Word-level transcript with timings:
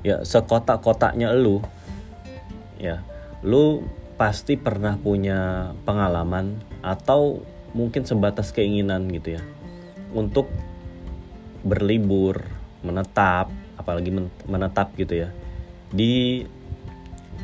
ya 0.00 0.24
sekotak-kotaknya 0.24 1.32
lu 1.36 1.60
ya 2.80 3.04
lu 3.44 3.84
pasti 4.20 4.56
pernah 4.56 5.00
punya 5.00 5.72
pengalaman 5.88 6.60
atau 6.84 7.40
mungkin 7.72 8.04
sebatas 8.04 8.52
keinginan 8.52 9.08
gitu 9.08 9.40
ya 9.40 9.42
untuk 10.12 10.48
berlibur 11.64 12.40
menetap 12.80 13.52
apalagi 13.76 14.12
menetap 14.48 14.92
gitu 14.96 15.24
ya 15.24 15.28
di 15.92 16.44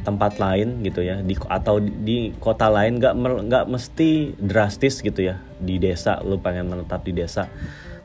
tempat 0.04 0.38
lain 0.38 0.84
gitu 0.84 1.00
ya 1.02 1.18
di 1.24 1.34
atau 1.48 1.80
di 1.80 2.30
kota 2.38 2.68
lain 2.68 3.00
nggak 3.00 3.14
nggak 3.48 3.64
mesti 3.66 4.36
drastis 4.38 5.00
gitu 5.00 5.32
ya 5.32 5.40
di 5.58 5.80
desa 5.80 6.20
lu 6.22 6.38
pengen 6.38 6.68
menetap 6.68 7.02
di 7.02 7.16
desa 7.16 7.48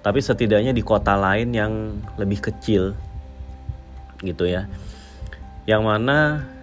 tapi 0.01 0.17
setidaknya 0.23 0.73
di 0.73 0.81
kota 0.81 1.13
lain 1.13 1.53
yang 1.53 2.01
lebih 2.17 2.41
kecil 2.41 2.97
gitu 4.25 4.47
ya. 4.47 4.69
Yang 5.69 5.83
mana 5.85 6.17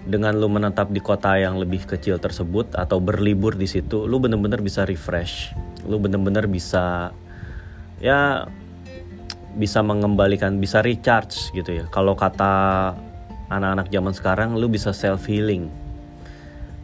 dengan 0.09 0.35
lu 0.35 0.49
menetap 0.49 0.91
di 0.91 0.99
kota 1.05 1.37
yang 1.37 1.61
lebih 1.61 1.85
kecil 1.85 2.17
tersebut 2.17 2.73
atau 2.75 2.99
berlibur 2.99 3.55
di 3.55 3.69
situ 3.69 4.09
lu 4.09 4.19
bener-bener 4.19 4.59
bisa 4.63 4.89
refresh. 4.89 5.53
Lu 5.85 6.01
bener-bener 6.01 6.49
bisa 6.49 7.13
ya 8.03 8.47
bisa 9.59 9.83
mengembalikan 9.83 10.59
bisa 10.59 10.83
recharge 10.83 11.51
gitu 11.55 11.83
ya. 11.83 11.85
Kalau 11.91 12.15
kata 12.15 12.95
anak-anak 13.53 13.91
zaman 13.91 14.15
sekarang 14.15 14.51
lu 14.57 14.67
bisa 14.71 14.91
self 14.95 15.27
healing 15.29 15.71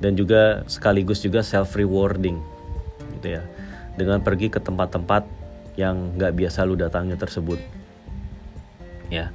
dan 0.03 0.19
juga 0.19 0.67
sekaligus 0.67 1.23
juga 1.23 1.41
self 1.41 1.75
rewarding 1.75 2.39
gitu 3.19 3.41
ya. 3.41 3.43
Dengan 3.95 4.21
pergi 4.21 4.51
ke 4.51 4.59
tempat-tempat 4.59 5.23
yang 5.79 6.15
nggak 6.19 6.35
biasa 6.35 6.67
lu 6.67 6.79
datangi 6.79 7.15
tersebut. 7.19 7.59
Ya 9.11 9.31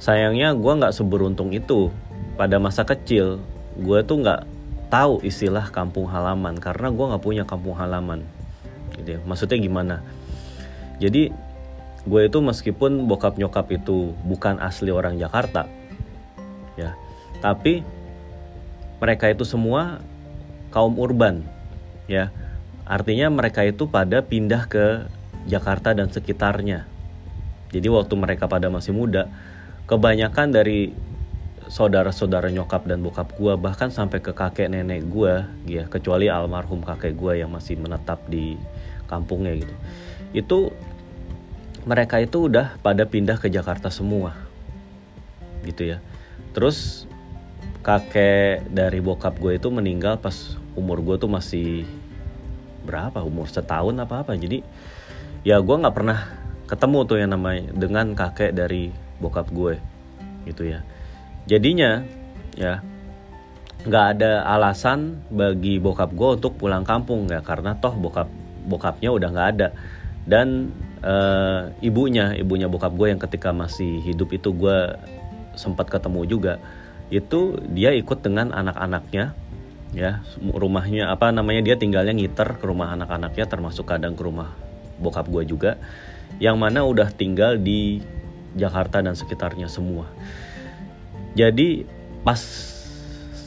sayangnya 0.00 0.56
gue 0.56 0.72
nggak 0.72 0.96
seberuntung 0.96 1.52
itu. 1.52 1.92
Pada 2.34 2.56
masa 2.56 2.88
kecil 2.88 3.38
gue 3.76 3.98
tuh 4.02 4.24
nggak 4.24 4.48
tahu 4.88 5.22
istilah 5.22 5.68
kampung 5.70 6.08
halaman 6.08 6.58
karena 6.58 6.88
gue 6.90 7.04
nggak 7.04 7.22
punya 7.22 7.44
kampung 7.44 7.76
halaman. 7.76 8.24
Gitu 8.96 9.14
ya. 9.16 9.20
Maksudnya 9.28 9.60
gimana? 9.60 9.96
Jadi 10.98 11.30
gue 12.08 12.22
itu 12.24 12.38
meskipun 12.40 13.04
bokap 13.04 13.36
nyokap 13.36 13.68
itu 13.76 14.16
bukan 14.24 14.56
asli 14.56 14.88
orang 14.88 15.20
Jakarta 15.20 15.68
ya 16.80 16.96
tapi 17.44 17.84
mereka 19.00 19.28
itu 19.28 19.44
semua 19.44 20.00
kaum 20.72 20.96
urban 21.00 21.44
ya. 22.04 22.28
Artinya 22.84 23.30
mereka 23.30 23.62
itu 23.62 23.86
pada 23.86 24.20
pindah 24.20 24.66
ke 24.66 25.06
Jakarta 25.46 25.94
dan 25.94 26.10
sekitarnya. 26.10 26.84
Jadi 27.70 27.86
waktu 27.86 28.18
mereka 28.18 28.50
pada 28.50 28.66
masih 28.66 28.90
muda, 28.90 29.30
kebanyakan 29.90 30.54
dari 30.54 30.94
saudara-saudara 31.66 32.46
nyokap 32.54 32.86
dan 32.86 33.02
bokap 33.02 33.34
gue 33.34 33.58
bahkan 33.58 33.90
sampai 33.90 34.22
ke 34.22 34.30
kakek 34.30 34.70
nenek 34.70 35.02
gue 35.10 35.42
ya 35.66 35.90
kecuali 35.90 36.30
almarhum 36.30 36.78
kakek 36.86 37.18
gue 37.18 37.42
yang 37.42 37.50
masih 37.50 37.74
menetap 37.74 38.22
di 38.30 38.54
kampungnya 39.10 39.58
gitu. 39.58 39.74
Itu 40.30 40.58
mereka 41.82 42.22
itu 42.22 42.46
udah 42.46 42.78
pada 42.78 43.02
pindah 43.02 43.42
ke 43.42 43.50
Jakarta 43.50 43.90
semua 43.90 44.38
gitu 45.66 45.90
ya. 45.90 45.98
Terus 46.54 47.10
kakek 47.82 48.70
dari 48.70 49.02
bokap 49.02 49.42
gue 49.42 49.58
itu 49.58 49.74
meninggal 49.74 50.22
pas 50.22 50.54
umur 50.78 51.02
gue 51.02 51.18
tuh 51.18 51.30
masih 51.30 51.82
berapa? 52.86 53.26
Umur 53.26 53.50
setahun 53.50 53.98
apa 53.98 54.22
apa. 54.22 54.38
Jadi 54.38 54.62
ya 55.42 55.58
gue 55.58 55.76
nggak 55.82 55.94
pernah 55.98 56.30
ketemu 56.70 56.98
tuh 57.10 57.18
yang 57.18 57.34
namanya 57.34 57.74
dengan 57.74 58.14
kakek 58.14 58.54
dari 58.54 59.09
bokap 59.20 59.52
gue 59.52 59.78
gitu 60.48 60.66
ya. 60.66 60.80
Jadinya 61.46 62.02
ya 62.56 62.80
nggak 63.80 64.06
ada 64.16 64.44
alasan 64.44 65.24
bagi 65.32 65.80
bokap 65.80 66.12
gue 66.12 66.28
untuk 66.36 66.60
pulang 66.60 66.84
kampung 66.84 67.32
ya 67.32 67.40
karena 67.40 67.72
toh 67.80 67.96
bokap 67.96 68.28
bokapnya 68.66 69.12
udah 69.12 69.28
nggak 69.30 69.48
ada. 69.56 69.68
Dan 70.24 70.72
e, 71.00 71.14
ibunya 71.80 72.36
ibunya 72.36 72.68
bokap 72.68 72.92
gue 72.96 73.12
yang 73.12 73.20
ketika 73.20 73.52
masih 73.52 74.00
hidup 74.04 74.32
itu 74.36 74.52
gue 74.52 74.96
sempat 75.56 75.88
ketemu 75.88 76.24
juga 76.28 76.54
itu 77.10 77.58
dia 77.74 77.90
ikut 77.92 78.22
dengan 78.22 78.54
anak-anaknya 78.54 79.34
ya 79.90 80.22
rumahnya 80.38 81.10
apa 81.10 81.34
namanya 81.34 81.66
dia 81.66 81.74
tinggalnya 81.74 82.14
ngiter 82.14 82.62
ke 82.62 82.64
rumah 82.64 82.94
anak-anaknya 82.94 83.44
termasuk 83.50 83.90
kadang 83.90 84.14
ke 84.14 84.22
rumah 84.22 84.54
bokap 85.02 85.26
gue 85.26 85.42
juga 85.50 85.74
yang 86.38 86.54
mana 86.62 86.86
udah 86.86 87.10
tinggal 87.10 87.58
di 87.58 87.98
Jakarta 88.54 89.02
dan 89.02 89.14
sekitarnya 89.14 89.70
semua. 89.70 90.08
Jadi 91.38 91.86
pas 92.26 92.40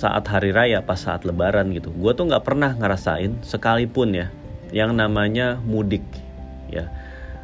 saat 0.03 0.27
hari 0.27 0.51
raya 0.51 0.83
pas 0.83 0.99
saat 0.99 1.23
lebaran 1.23 1.71
gitu 1.71 1.87
gue 1.95 2.11
tuh 2.11 2.27
nggak 2.27 2.43
pernah 2.43 2.75
ngerasain 2.75 3.39
sekalipun 3.39 4.11
ya 4.11 4.27
yang 4.75 4.95
namanya 4.95 5.61
mudik 5.63 6.03
ya. 6.67 6.89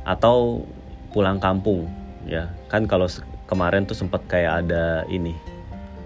Atau 0.04 0.66
pulang 1.14 1.38
kampung 1.38 1.88
ya. 2.26 2.50
Kan 2.68 2.90
kalau 2.90 3.06
kemarin 3.46 3.86
tuh 3.86 3.96
sempat 3.96 4.26
kayak 4.26 4.66
ada 4.66 5.06
ini 5.08 5.38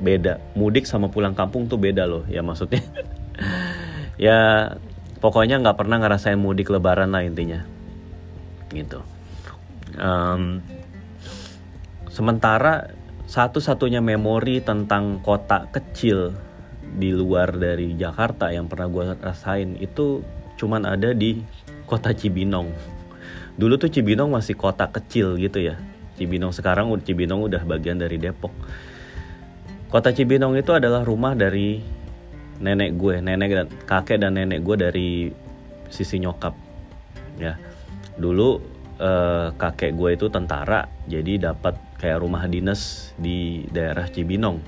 beda. 0.03 0.37
Mudik 0.53 0.83
sama 0.83 1.07
pulang 1.07 1.33
kampung 1.33 1.71
tuh 1.71 1.79
beda 1.79 2.03
loh 2.05 2.23
ya 2.29 2.43
maksudnya. 2.45 2.83
Ya 4.13 4.69
pokoknya 5.17 5.57
nggak 5.57 5.73
pernah 5.73 5.97
ngerasain 5.97 6.37
mudik 6.37 6.69
lebaran 6.69 7.09
lah 7.09 7.25
intinya. 7.25 7.65
Gitu. 8.69 9.01
Um, 9.97 10.61
sementara 12.13 12.93
satu-satunya 13.25 13.97
memori 14.05 14.61
tentang 14.61 15.17
kota 15.25 15.65
kecil 15.73 16.37
di 16.93 17.09
luar 17.09 17.57
dari 17.57 17.97
Jakarta 17.97 18.53
yang 18.53 18.69
pernah 18.69 18.85
gue 18.85 19.17
rasain 19.17 19.73
itu 19.81 20.21
cuman 20.61 20.85
ada 20.85 21.09
di 21.17 21.41
kota 21.89 22.13
Cibinong. 22.13 22.69
Dulu 23.57 23.81
tuh 23.81 23.89
Cibinong 23.89 24.29
masih 24.29 24.53
kota 24.53 24.85
kecil 24.93 25.41
gitu 25.41 25.57
ya. 25.57 25.81
Cibinong 26.13 26.53
sekarang 26.53 26.93
Cibinong 27.01 27.49
udah 27.49 27.65
bagian 27.65 27.97
dari 27.97 28.21
Depok. 28.21 28.53
Kota 29.89 30.13
Cibinong 30.13 30.53
itu 30.53 30.69
adalah 30.69 31.01
rumah 31.01 31.33
dari 31.33 31.81
nenek 32.61 32.93
gue 32.95 33.17
nenek 33.19 33.49
dan 33.49 33.67
kakek 33.89 34.21
dan 34.21 34.37
nenek 34.37 34.61
gue 34.61 34.75
dari 34.77 35.09
sisi 35.89 36.21
nyokap 36.21 36.53
ya. 37.41 37.57
Dulu 38.13 38.49
eh, 39.01 39.47
kakek 39.57 39.97
gue 39.97 40.09
itu 40.13 40.29
tentara 40.29 40.85
jadi 41.09 41.49
dapat 41.49 41.92
kayak 42.03 42.19
rumah 42.19 42.43
dinas 42.51 43.15
di 43.15 43.63
daerah 43.71 44.11
Cibinong. 44.11 44.59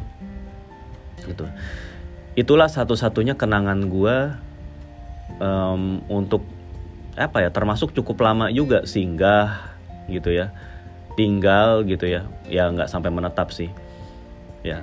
Gitu. 1.19 1.43
Itulah 2.39 2.71
satu-satunya 2.71 3.35
kenangan 3.35 3.91
gue 3.91 4.15
um, 5.43 5.99
untuk 6.07 6.47
apa 7.19 7.43
ya 7.43 7.51
termasuk 7.51 7.91
cukup 7.91 8.23
lama 8.23 8.47
juga 8.55 8.87
singgah 8.87 9.75
gitu 10.07 10.31
ya. 10.31 10.55
Tinggal 11.19 11.83
gitu 11.83 12.07
ya. 12.07 12.23
Ya 12.47 12.71
nggak 12.71 12.87
sampai 12.87 13.11
menetap 13.11 13.51
sih. 13.51 13.67
Ya. 14.63 14.79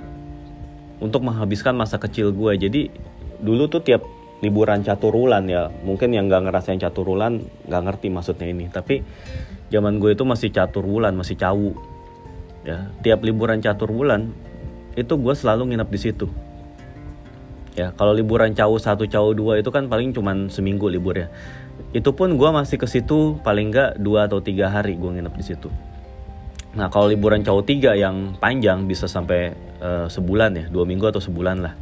Untuk 1.01 1.25
menghabiskan 1.25 1.73
masa 1.73 1.97
kecil 1.97 2.29
gue 2.37 2.53
jadi 2.69 2.93
dulu 3.41 3.65
tuh 3.65 3.81
tiap 3.81 4.05
liburan 4.45 4.85
catur 4.85 5.09
bulan 5.09 5.49
ya. 5.49 5.73
Mungkin 5.73 6.13
yang 6.13 6.29
nggak 6.29 6.53
ngerasain 6.53 6.77
catur 6.77 7.17
bulan 7.17 7.41
nggak 7.65 7.81
ngerti 7.81 8.13
maksudnya 8.13 8.45
ini. 8.45 8.69
Tapi 8.69 9.01
zaman 9.73 9.97
gue 9.97 10.13
itu 10.13 10.21
masih 10.21 10.53
catur 10.53 10.85
bulan 10.85 11.17
masih 11.17 11.33
cawu 11.33 11.92
ya 12.63 12.87
tiap 13.03 13.23
liburan 13.23 13.59
catur 13.59 13.91
bulan 13.91 14.31
itu 14.95 15.13
gue 15.19 15.33
selalu 15.35 15.73
nginep 15.73 15.89
di 15.89 15.99
situ. 15.99 16.27
Ya 17.73 17.89
kalau 17.97 18.13
liburan 18.13 18.53
cawu 18.53 18.77
satu 18.77 19.09
cawu 19.09 19.33
dua 19.33 19.57
itu 19.57 19.73
kan 19.73 19.89
paling 19.89 20.13
cuman 20.13 20.45
seminggu 20.45 20.85
libur 20.85 21.17
ya 21.17 21.27
itu 21.93 22.09
pun 22.13 22.37
gue 22.37 22.49
masih 22.53 22.77
ke 22.77 22.85
situ 22.85 23.37
paling 23.41 23.73
nggak 23.73 23.97
dua 23.97 24.29
atau 24.29 24.41
tiga 24.41 24.69
hari 24.69 24.97
gue 24.97 25.09
nginep 25.09 25.33
di 25.33 25.45
situ. 25.45 25.69
Nah 26.73 26.89
kalau 26.89 27.09
liburan 27.09 27.45
cawu 27.45 27.61
tiga 27.61 27.93
yang 27.93 28.37
panjang 28.37 28.89
bisa 28.89 29.05
sampai 29.05 29.53
uh, 29.81 30.09
sebulan 30.09 30.51
ya 30.57 30.65
dua 30.69 30.85
minggu 30.85 31.05
atau 31.09 31.21
sebulan 31.21 31.61
lah. 31.61 31.73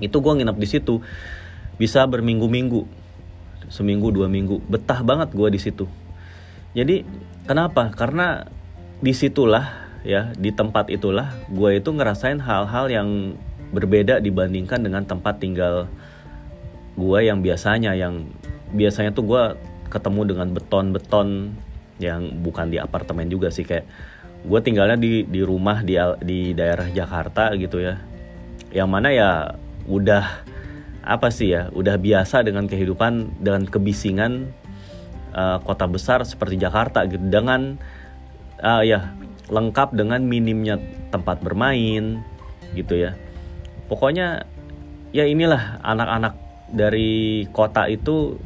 Itu 0.00 0.20
gue 0.20 0.32
nginep 0.36 0.56
di 0.56 0.68
situ 0.68 1.00
bisa 1.80 2.04
berminggu-minggu. 2.04 2.84
Seminggu 3.72 4.12
dua 4.12 4.28
minggu 4.28 4.60
betah 4.68 5.00
banget 5.00 5.32
gue 5.32 5.48
di 5.48 5.60
situ. 5.60 5.88
Jadi 6.76 7.04
kenapa? 7.48 7.88
Karena 7.96 8.44
di 9.00 9.12
situlah 9.12 9.88
ya 10.06 10.32
di 10.38 10.54
tempat 10.54 10.88
itulah 10.88 11.34
gue 11.50 11.82
itu 11.82 11.90
ngerasain 11.92 12.38
hal-hal 12.38 12.86
yang 12.88 13.08
berbeda 13.74 14.22
dibandingkan 14.22 14.80
dengan 14.80 15.02
tempat 15.02 15.42
tinggal 15.42 15.90
gue 16.96 17.18
yang 17.20 17.42
biasanya 17.44 17.92
yang 17.92 18.30
biasanya 18.72 19.12
tuh 19.12 19.24
gue 19.26 19.42
ketemu 19.92 20.20
dengan 20.34 20.48
beton-beton 20.54 21.54
yang 21.96 22.40
bukan 22.44 22.72
di 22.72 22.78
apartemen 22.80 23.28
juga 23.28 23.48
sih 23.48 23.64
kayak 23.64 23.86
gue 24.46 24.60
tinggalnya 24.62 24.96
di 25.00 25.24
di 25.26 25.40
rumah 25.42 25.82
di 25.82 25.96
di 26.22 26.52
daerah 26.52 26.86
Jakarta 26.92 27.50
gitu 27.56 27.80
ya. 27.82 27.98
Yang 28.70 28.88
mana 28.90 29.08
ya 29.10 29.30
udah 29.88 30.44
apa 31.06 31.30
sih 31.30 31.54
ya 31.54 31.70
udah 31.70 31.96
biasa 31.96 32.42
dengan 32.42 32.66
kehidupan 32.66 33.40
dengan 33.40 33.62
kebisingan 33.64 34.50
uh, 35.32 35.62
kota 35.62 35.86
besar 35.86 36.26
seperti 36.26 36.58
Jakarta 36.58 37.06
gitu 37.06 37.22
dengan 37.22 37.78
uh, 38.62 38.82
ya 38.84 39.12
lengkap 39.46 39.94
dengan 39.94 40.22
minimnya 40.26 40.78
tempat 41.14 41.40
bermain 41.40 42.20
gitu 42.74 42.98
ya. 42.98 43.14
Pokoknya 43.86 44.44
ya 45.14 45.24
inilah 45.24 45.80
anak-anak 45.86 46.34
dari 46.74 47.46
kota 47.54 47.86
itu 47.86 48.36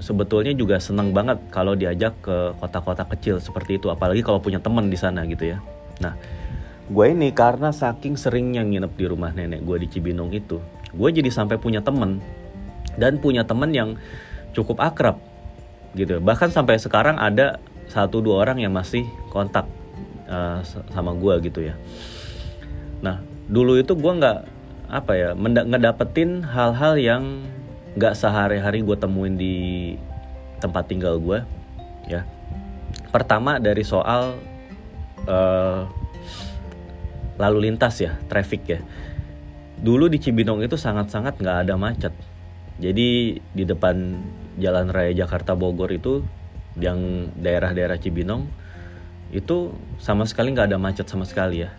sebetulnya 0.00 0.56
juga 0.56 0.80
senang 0.80 1.12
banget 1.12 1.36
kalau 1.52 1.76
diajak 1.76 2.16
ke 2.24 2.56
kota-kota 2.56 3.04
kecil 3.04 3.36
seperti 3.36 3.76
itu 3.76 3.92
apalagi 3.92 4.24
kalau 4.24 4.40
punya 4.40 4.56
teman 4.56 4.88
di 4.88 4.96
sana 4.96 5.28
gitu 5.28 5.52
ya. 5.54 5.58
Nah 6.00 6.16
gue 6.90 7.06
ini 7.06 7.30
karena 7.30 7.70
saking 7.70 8.16
seringnya 8.16 8.64
nginep 8.64 8.92
di 8.96 9.04
rumah 9.06 9.30
nenek 9.30 9.62
gue 9.62 9.76
di 9.78 9.86
Cibinong 9.86 10.34
itu 10.34 10.58
gue 10.90 11.08
jadi 11.14 11.30
sampai 11.30 11.60
punya 11.60 11.78
temen 11.78 12.18
dan 12.98 13.22
punya 13.22 13.46
temen 13.46 13.70
yang 13.70 13.94
cukup 14.56 14.80
akrab 14.80 15.20
gitu. 15.94 16.18
Bahkan 16.18 16.50
sampai 16.50 16.80
sekarang 16.80 17.20
ada 17.20 17.60
satu 17.90 18.22
dua 18.22 18.46
orang 18.46 18.62
yang 18.62 18.70
masih 18.70 19.04
kontak 19.34 19.66
uh, 20.30 20.62
sama 20.94 21.10
gue 21.18 21.50
gitu 21.50 21.66
ya. 21.66 21.74
Nah 23.02 23.18
dulu 23.50 23.76
itu 23.82 23.98
gue 23.98 24.12
nggak 24.14 24.38
apa 24.90 25.12
ya 25.18 25.28
ngedapetin 25.38 26.46
hal-hal 26.46 26.94
yang 26.98 27.22
nggak 27.98 28.14
sehari-hari 28.14 28.86
gue 28.86 28.94
temuin 28.94 29.34
di 29.34 29.54
tempat 30.62 30.86
tinggal 30.86 31.18
gue 31.18 31.42
ya. 32.06 32.22
Pertama 33.10 33.58
dari 33.58 33.82
soal 33.82 34.38
uh, 35.26 35.82
lalu 37.42 37.70
lintas 37.70 37.98
ya 37.98 38.14
traffic 38.30 38.62
ya. 38.70 38.80
Dulu 39.80 40.06
di 40.06 40.22
Cibinong 40.22 40.62
itu 40.62 40.78
sangat-sangat 40.78 41.42
nggak 41.42 41.58
ada 41.66 41.74
macet. 41.74 42.14
Jadi 42.78 43.36
di 43.40 43.64
depan 43.66 44.22
Jalan 44.60 44.92
Raya 44.92 45.12
Jakarta 45.12 45.56
Bogor 45.58 45.90
itu 45.90 46.22
yang 46.80 47.30
daerah-daerah 47.36 48.00
Cibinong 48.00 48.48
itu 49.30 49.70
sama 50.02 50.26
sekali 50.26 50.50
nggak 50.50 50.74
ada 50.74 50.78
macet 50.80 51.06
sama 51.06 51.22
sekali 51.28 51.62
ya. 51.62 51.70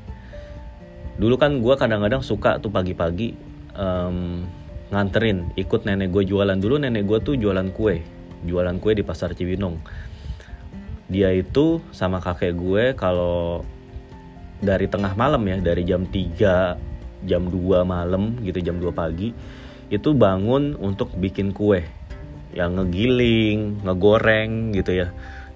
Dulu 1.20 1.36
kan 1.36 1.60
gue 1.60 1.76
kadang-kadang 1.76 2.24
suka 2.24 2.58
tuh 2.64 2.72
pagi-pagi 2.72 3.36
um, 3.76 4.48
nganterin 4.94 5.52
ikut 5.60 5.84
nenek 5.84 6.14
gue 6.16 6.24
jualan. 6.24 6.56
Dulu 6.56 6.80
nenek 6.80 7.04
gue 7.04 7.20
tuh 7.20 7.36
jualan 7.36 7.68
kue 7.76 8.00
jualan 8.48 8.78
kue 8.80 8.96
di 8.96 9.04
pasar 9.04 9.36
Cibinong. 9.36 9.78
Dia 11.12 11.36
itu 11.36 11.84
sama 11.92 12.24
kakek 12.24 12.56
gue 12.56 12.84
kalau 12.96 13.68
dari 14.62 14.88
tengah 14.88 15.18
malam 15.18 15.42
ya 15.50 15.58
dari 15.60 15.84
jam 15.84 16.08
3 16.08 17.26
jam 17.26 17.42
2 17.50 17.84
malam 17.84 18.38
gitu 18.46 18.62
jam 18.62 18.78
2 18.78 18.94
pagi 18.94 19.34
itu 19.92 20.10
bangun 20.16 20.78
untuk 20.80 21.12
bikin 21.18 21.52
kue 21.52 21.84
yang 22.52 22.76
ngegiling 22.76 23.82
ngegoreng 23.84 24.76
gitu 24.76 25.06
ya. 25.06 25.10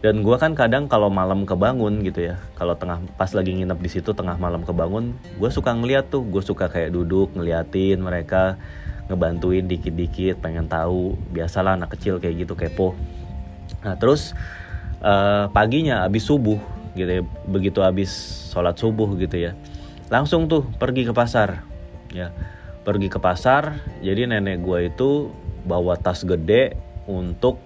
Dan 0.05 0.21
gue 0.21 0.37
kan 0.37 0.53
kadang 0.53 0.85
kalau 0.85 1.09
malam 1.09 1.49
kebangun 1.49 2.05
gitu 2.05 2.29
ya 2.29 2.37
kalau 2.53 2.77
tengah 2.77 3.01
pas 3.17 3.31
lagi 3.33 3.57
nginep 3.57 3.79
di 3.81 3.89
situ 3.89 4.13
tengah 4.13 4.37
malam 4.37 4.61
kebangun 4.61 5.17
gue 5.41 5.49
suka 5.49 5.73
ngeliat 5.73 6.13
tuh 6.13 6.21
gue 6.21 6.45
suka 6.45 6.69
kayak 6.69 6.93
duduk 6.93 7.33
ngeliatin 7.33 8.05
mereka 8.05 8.53
ngebantuin 9.09 9.65
dikit-dikit 9.65 10.45
pengen 10.45 10.69
tahu. 10.69 11.17
Biasalah 11.33 11.81
anak 11.81 11.97
kecil 11.97 12.21
kayak 12.21 12.45
gitu 12.45 12.53
kepo. 12.53 12.93
Nah 13.81 13.97
terus 13.97 14.37
uh, 15.01 15.49
paginya 15.49 16.05
abis 16.05 16.29
subuh 16.29 16.61
gitu 16.93 17.09
ya 17.09 17.23
begitu 17.49 17.83
abis 17.83 18.11
sholat 18.53 18.79
subuh 18.79 19.09
gitu 19.19 19.35
ya 19.35 19.51
langsung 20.07 20.47
tuh 20.47 20.63
pergi 20.79 21.03
ke 21.03 21.13
pasar 21.17 21.65
ya. 22.13 22.29
Pergi 22.85 23.09
ke 23.09 23.17
pasar 23.17 23.81
jadi 24.05 24.29
nenek 24.29 24.61
gue 24.61 24.93
itu 24.93 25.33
bawa 25.65 25.97
tas 25.97 26.21
gede 26.21 26.77
untuk 27.09 27.59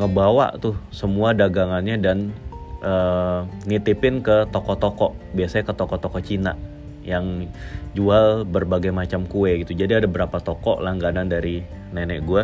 ngebawa 0.00 0.56
tuh 0.56 0.76
semua 0.88 1.36
dagangannya 1.36 2.00
dan 2.00 2.32
uh, 2.80 3.44
nitipin 3.68 4.24
ke 4.24 4.48
toko-toko. 4.50 5.12
Biasanya 5.36 5.72
ke 5.72 5.74
toko-toko 5.76 6.18
Cina 6.24 6.56
yang 7.02 7.50
jual 7.92 8.46
berbagai 8.46 8.94
macam 8.94 9.26
kue 9.26 9.62
gitu. 9.62 9.74
Jadi 9.74 10.02
ada 10.02 10.06
beberapa 10.08 10.38
toko 10.40 10.78
langganan 10.80 11.28
dari 11.28 11.62
nenek 11.92 12.24
gue 12.24 12.42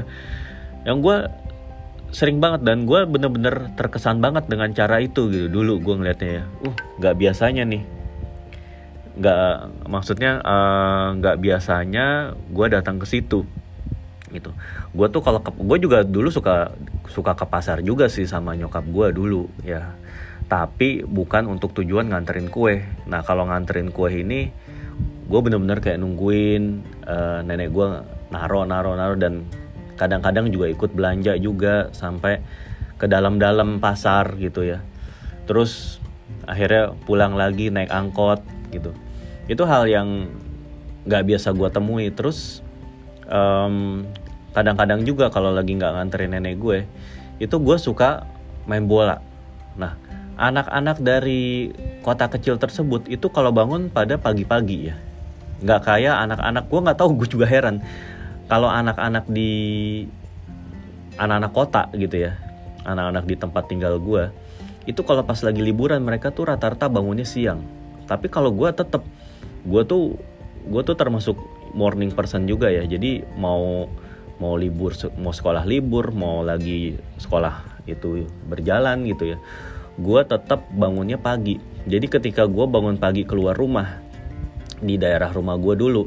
yang 0.85 1.01
gue 1.01 1.27
sering 2.09 2.41
banget 2.41 2.65
dan 2.65 2.89
gue 2.89 3.05
bener-bener 3.05 3.69
terkesan 3.77 4.21
banget 4.25 4.49
dengan 4.49 4.73
cara 4.73 5.01
itu 5.01 5.29
gitu. 5.31 5.47
Dulu 5.49 5.81
gue 5.81 5.95
ngeliatnya 5.99 6.31
ya 6.43 6.45
uh 6.45 6.77
nggak 7.01 7.15
biasanya 7.17 7.65
nih. 7.65 7.83
Nggak 9.19 9.47
maksudnya 9.91 10.33
eh, 10.43 11.07
nggak 11.19 11.37
uh, 11.39 11.41
biasanya 11.41 12.07
gue 12.51 12.67
datang 12.71 13.03
ke 13.03 13.07
situ 13.09 13.47
gitu. 14.33 14.55
Gue 14.93 15.07
tuh 15.09 15.23
kalau 15.25 15.41
gue 15.41 15.79
juga 15.81 16.05
dulu 16.05 16.29
suka 16.29 16.73
suka 17.09 17.33
ke 17.35 17.45
pasar 17.49 17.81
juga 17.81 18.07
sih 18.07 18.29
sama 18.29 18.55
nyokap 18.55 18.85
gue 18.89 19.07
dulu 19.15 19.49
ya. 19.65 19.95
Tapi 20.49 21.05
bukan 21.05 21.45
untuk 21.49 21.77
tujuan 21.77 22.09
nganterin 22.09 22.49
kue. 22.49 22.81
Nah 23.09 23.21
kalau 23.25 23.49
nganterin 23.49 23.93
kue 23.93 24.25
ini 24.25 24.49
gue 25.29 25.41
bener-bener 25.45 25.85
kayak 25.85 26.01
nungguin 26.01 26.81
uh, 27.05 27.45
nenek 27.45 27.69
gue 27.69 27.87
naro 28.33 28.65
naro 28.65 28.97
naro 28.97 29.15
dan 29.15 29.45
kadang-kadang 30.01 30.49
juga 30.49 30.73
ikut 30.73 30.95
belanja 30.97 31.37
juga 31.37 31.93
sampai 31.93 32.41
ke 32.97 33.07
dalam-dalam 33.07 33.79
pasar 33.79 34.39
gitu 34.41 34.65
ya. 34.65 34.81
Terus 35.45 36.01
akhirnya 36.49 36.97
pulang 37.05 37.37
lagi 37.37 37.69
naik 37.69 37.93
angkot 37.93 38.41
gitu. 38.73 38.97
Itu 39.49 39.65
hal 39.69 39.85
yang 39.89 40.33
nggak 41.09 41.25
biasa 41.29 41.53
gue 41.53 41.69
temui. 41.73 42.09
Terus 42.13 42.61
um, 43.29 44.05
kadang-kadang 44.53 45.05
juga 45.05 45.31
kalau 45.31 45.55
lagi 45.55 45.77
nggak 45.77 45.93
nganterin 45.95 46.35
nenek 46.35 46.59
gue 46.59 46.79
itu 47.39 47.57
gue 47.57 47.77
suka 47.79 48.27
main 48.67 48.85
bola. 48.85 49.23
Nah 49.79 49.95
anak-anak 50.39 50.99
dari 51.03 51.71
kota 52.03 52.27
kecil 52.27 52.59
tersebut 52.59 53.07
itu 53.07 53.31
kalau 53.31 53.55
bangun 53.55 53.93
pada 53.93 54.19
pagi-pagi 54.19 54.79
ya. 54.91 54.97
Nggak 55.63 55.81
kayak 55.87 56.17
anak-anak 56.27 56.65
gue 56.67 56.81
nggak 56.83 56.99
tahu 56.99 57.09
gue 57.23 57.29
juga 57.31 57.47
heran. 57.47 57.85
Kalau 58.49 58.67
anak-anak 58.73 59.29
di 59.29 59.53
anak-anak 61.19 61.53
kota 61.53 61.83
gitu 61.93 62.31
ya 62.31 62.33
anak-anak 62.89 63.25
di 63.29 63.37
tempat 63.37 63.65
tinggal 63.69 64.01
gue 64.01 64.33
itu 64.89 65.05
kalau 65.05 65.21
pas 65.21 65.37
lagi 65.45 65.61
liburan 65.61 66.01
mereka 66.01 66.33
tuh 66.33 66.49
rata-rata 66.49 66.89
bangunnya 66.89 67.29
siang. 67.29 67.61
Tapi 68.09 68.33
kalau 68.33 68.49
gue 68.49 68.73
tetep 68.73 69.05
gue 69.69 69.83
tuh 69.85 70.17
gue 70.65 70.83
tuh 70.85 70.97
termasuk 70.97 71.37
morning 71.75 72.13
person 72.13 72.45
juga 72.49 72.69
ya. 72.69 72.85
Jadi 72.85 73.25
mau 73.37 73.89
mau 74.39 74.55
libur 74.55 74.95
mau 75.19 75.35
sekolah 75.35 75.67
libur 75.67 76.15
mau 76.15 76.47
lagi 76.47 76.95
sekolah 77.19 77.83
itu 77.91 78.27
berjalan 78.47 79.03
gitu 79.09 79.35
ya. 79.35 79.39
Gue 79.99 80.23
tetap 80.23 80.63
bangunnya 80.71 81.19
pagi. 81.19 81.59
Jadi 81.89 82.07
ketika 82.07 82.47
gue 82.47 82.67
bangun 82.71 83.01
pagi 83.01 83.27
keluar 83.27 83.59
rumah 83.59 83.99
di 84.79 84.95
daerah 84.95 85.35
rumah 85.35 85.59
gue 85.59 85.75
dulu 85.75 86.03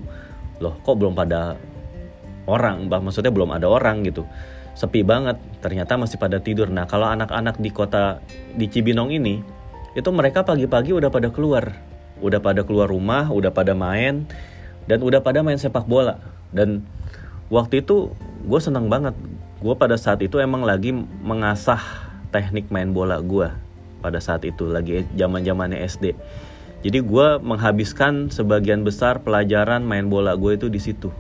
loh 0.63 0.75
kok 0.79 0.95
belum 0.95 1.11
pada 1.17 1.59
orang? 2.47 2.87
Bah 2.87 3.03
maksudnya 3.03 3.33
belum 3.33 3.51
ada 3.51 3.67
orang 3.67 4.07
gitu. 4.07 4.23
Sepi 4.71 5.03
banget 5.03 5.35
ternyata 5.59 5.99
masih 5.99 6.15
pada 6.15 6.39
tidur. 6.39 6.71
Nah 6.71 6.87
kalau 6.87 7.11
anak-anak 7.11 7.59
di 7.59 7.67
kota 7.73 8.23
di 8.55 8.71
Cibinong 8.71 9.11
ini 9.11 9.43
itu 9.91 10.07
mereka 10.15 10.47
pagi-pagi 10.47 10.95
udah 10.95 11.11
pada 11.11 11.27
keluar. 11.27 11.75
Udah 12.23 12.39
pada 12.39 12.63
keluar 12.63 12.87
rumah 12.87 13.27
udah 13.27 13.51
pada 13.51 13.75
main 13.75 14.23
dan 14.91 14.99
udah 14.99 15.23
pada 15.23 15.39
main 15.39 15.55
sepak 15.55 15.87
bola. 15.87 16.19
Dan 16.51 16.83
waktu 17.47 17.79
itu 17.79 18.11
gue 18.43 18.59
seneng 18.59 18.91
banget. 18.91 19.15
Gue 19.63 19.79
pada 19.79 19.95
saat 19.95 20.19
itu 20.19 20.35
emang 20.43 20.67
lagi 20.67 20.91
mengasah 21.23 21.79
teknik 22.35 22.67
main 22.67 22.91
bola 22.91 23.23
gue 23.23 23.47
pada 24.03 24.19
saat 24.19 24.43
itu 24.43 24.67
lagi 24.67 25.05
zaman 25.13 25.45
zamannya 25.45 25.79
SD 25.85 26.17
jadi 26.81 27.05
gue 27.05 27.27
menghabiskan 27.45 28.33
sebagian 28.33 28.81
besar 28.81 29.21
pelajaran 29.21 29.85
main 29.85 30.09
bola 30.09 30.33
gue 30.33 30.57
itu 30.57 30.65
di 30.65 30.81
situ. 30.81 31.13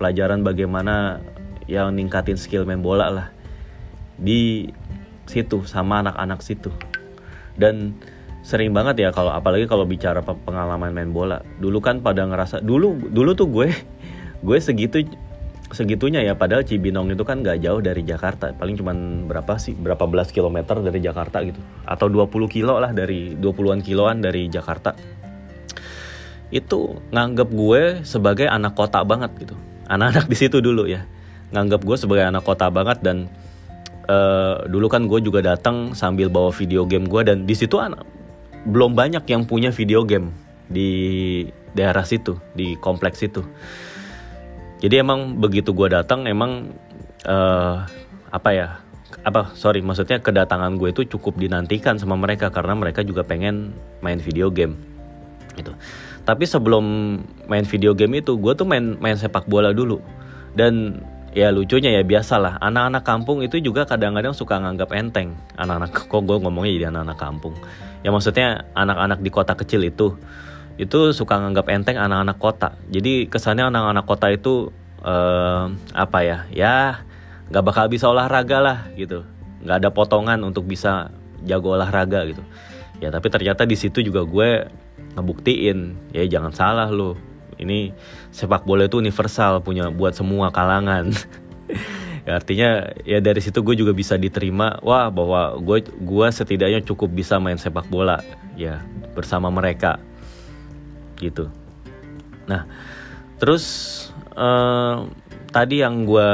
Pelajaran 0.00 0.40
bagaimana 0.40 1.20
yang 1.68 1.92
ningkatin 1.92 2.40
skill 2.40 2.64
main 2.64 2.80
bola 2.80 3.12
lah 3.12 3.28
di 4.16 4.72
situ 5.28 5.68
sama 5.68 6.00
anak-anak 6.00 6.40
situ. 6.40 6.72
Dan 7.60 8.00
sering 8.42 8.74
banget 8.74 8.98
ya 8.98 9.08
kalau 9.14 9.30
apalagi 9.30 9.70
kalau 9.70 9.86
bicara 9.86 10.20
pengalaman 10.20 10.90
main 10.90 11.10
bola. 11.14 11.40
Dulu 11.62 11.78
kan 11.78 12.02
pada 12.02 12.26
ngerasa 12.26 12.58
dulu 12.60 12.98
dulu 13.08 13.30
tuh 13.38 13.48
gue 13.48 13.68
gue 14.46 14.58
segitu 14.58 15.06
segitunya 15.70 16.20
ya. 16.26 16.34
Padahal 16.34 16.66
Cibinong 16.66 17.14
itu 17.14 17.22
kan 17.22 17.40
gak 17.40 17.62
jauh 17.62 17.78
dari 17.78 18.02
Jakarta. 18.02 18.50
Paling 18.52 18.76
cuman 18.76 18.96
berapa 19.30 19.56
sih 19.56 19.78
berapa 19.78 20.04
belas 20.10 20.34
kilometer 20.34 20.82
dari 20.82 20.98
Jakarta 20.98 21.40
gitu. 21.46 21.62
Atau 21.86 22.10
20 22.10 22.28
kilo 22.50 22.76
lah 22.82 22.90
dari 22.90 23.38
20-an 23.38 23.80
kiloan 23.80 24.20
dari 24.20 24.50
Jakarta. 24.50 24.92
Itu 26.52 27.00
nganggap 27.14 27.48
gue 27.48 27.82
sebagai 28.04 28.50
anak 28.50 28.74
kota 28.74 29.00
banget 29.06 29.32
gitu. 29.38 29.56
Anak-anak 29.86 30.26
di 30.28 30.36
situ 30.36 30.58
dulu 30.58 30.84
ya. 30.90 31.06
Nganggap 31.54 31.86
gue 31.86 31.96
sebagai 31.96 32.26
anak 32.26 32.44
kota 32.44 32.68
banget 32.68 33.00
dan 33.00 33.30
uh, 34.10 34.66
dulu 34.66 34.90
kan 34.90 35.06
gue 35.06 35.22
juga 35.22 35.40
datang 35.40 35.94
sambil 35.94 36.26
bawa 36.26 36.50
video 36.50 36.84
game 36.84 37.06
gue 37.06 37.22
dan 37.22 37.44
di 37.46 37.54
situ 37.54 37.78
anak 37.78 38.21
belum 38.68 38.94
banyak 38.94 39.24
yang 39.26 39.46
punya 39.48 39.74
video 39.74 40.06
game 40.06 40.30
di 40.70 40.90
daerah 41.72 42.06
situ 42.06 42.38
di 42.54 42.78
kompleks 42.78 43.22
itu 43.24 43.42
jadi 44.82 45.02
emang 45.02 45.38
begitu 45.38 45.74
gue 45.74 45.88
datang 45.90 46.26
emang 46.26 46.74
uh, 47.26 47.86
apa 48.32 48.50
ya 48.54 48.68
apa 49.22 49.52
sorry 49.54 49.84
maksudnya 49.84 50.18
kedatangan 50.18 50.80
gue 50.80 50.90
itu 50.90 51.04
cukup 51.16 51.38
dinantikan 51.38 52.00
sama 52.00 52.16
mereka 52.16 52.48
karena 52.48 52.74
mereka 52.74 53.04
juga 53.04 53.22
pengen 53.22 53.76
main 54.00 54.18
video 54.18 54.48
game 54.48 54.92
gitu. 55.56 55.72
Tapi 56.22 56.44
sebelum 56.46 56.84
main 57.50 57.66
video 57.66 57.92
game 57.92 58.22
itu 58.22 58.38
gue 58.38 58.52
tuh 58.54 58.64
main 58.64 58.96
main 58.98 59.18
sepak 59.18 59.46
bola 59.50 59.74
dulu. 59.74 60.00
Dan 60.52 61.02
ya 61.32 61.48
lucunya 61.48 61.90
ya 61.92 62.02
biasalah. 62.04 62.60
Anak-anak 62.60 63.02
kampung 63.04 63.40
itu 63.40 63.58
juga 63.58 63.88
kadang-kadang 63.88 64.36
suka 64.36 64.60
nganggap 64.60 64.92
enteng. 64.92 65.34
Anak-anak 65.56 65.90
kok 66.12 66.22
gue 66.22 66.36
ngomongnya 66.38 66.72
jadi 66.72 66.86
anak-anak 66.92 67.18
kampung? 67.18 67.54
Ya 68.04 68.12
maksudnya 68.12 68.68
anak-anak 68.76 69.18
di 69.24 69.30
kota 69.32 69.56
kecil 69.56 69.82
itu 69.84 70.16
itu 70.80 71.12
suka 71.12 71.36
nganggap 71.36 71.66
enteng 71.72 71.96
anak-anak 72.00 72.36
kota. 72.40 72.76
Jadi 72.88 73.28
kesannya 73.28 73.68
anak-anak 73.68 74.04
kota 74.08 74.32
itu 74.32 74.72
uh, 75.04 75.68
apa 75.92 76.18
ya 76.24 76.38
ya 76.52 77.04
nggak 77.52 77.64
bakal 77.64 77.84
bisa 77.88 78.08
olahraga 78.08 78.58
lah 78.60 78.78
gitu. 78.96 79.24
Nggak 79.64 79.76
ada 79.84 79.90
potongan 79.92 80.40
untuk 80.44 80.68
bisa 80.68 81.12
jago 81.44 81.76
olahraga 81.76 82.24
gitu. 82.28 82.42
Ya 83.02 83.10
tapi 83.10 83.28
ternyata 83.28 83.66
di 83.66 83.74
situ 83.74 84.00
juga 84.00 84.22
gue 84.24 84.68
ngebuktiin 85.12 86.12
ya 86.16 86.24
jangan 86.24 86.52
salah 86.54 86.88
lo 86.88 87.31
ini 87.62 87.94
sepak 88.34 88.66
bola 88.66 88.90
itu 88.90 88.98
universal 88.98 89.62
punya 89.62 89.88
buat 89.88 90.14
semua 90.14 90.50
kalangan. 90.50 91.10
Ya, 92.22 92.38
artinya 92.38 92.94
ya 93.02 93.18
dari 93.18 93.42
situ 93.42 93.66
gue 93.66 93.74
juga 93.74 93.90
bisa 93.90 94.14
diterima 94.14 94.78
wah 94.86 95.10
bahwa 95.10 95.58
gue 95.58 95.82
gue 95.90 96.26
setidaknya 96.30 96.78
cukup 96.86 97.10
bisa 97.10 97.42
main 97.42 97.58
sepak 97.58 97.90
bola 97.90 98.22
ya 98.54 98.78
bersama 99.10 99.50
mereka. 99.50 99.98
Gitu. 101.18 101.50
Nah 102.46 102.62
terus 103.42 103.66
uh, 104.38 105.02
tadi 105.50 105.82
yang 105.82 106.06
gue 106.06 106.30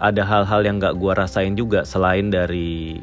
ada 0.00 0.22
hal-hal 0.24 0.64
yang 0.64 0.80
gak 0.80 0.96
gue 0.96 1.12
rasain 1.12 1.52
juga 1.52 1.84
selain 1.84 2.32
dari 2.32 2.96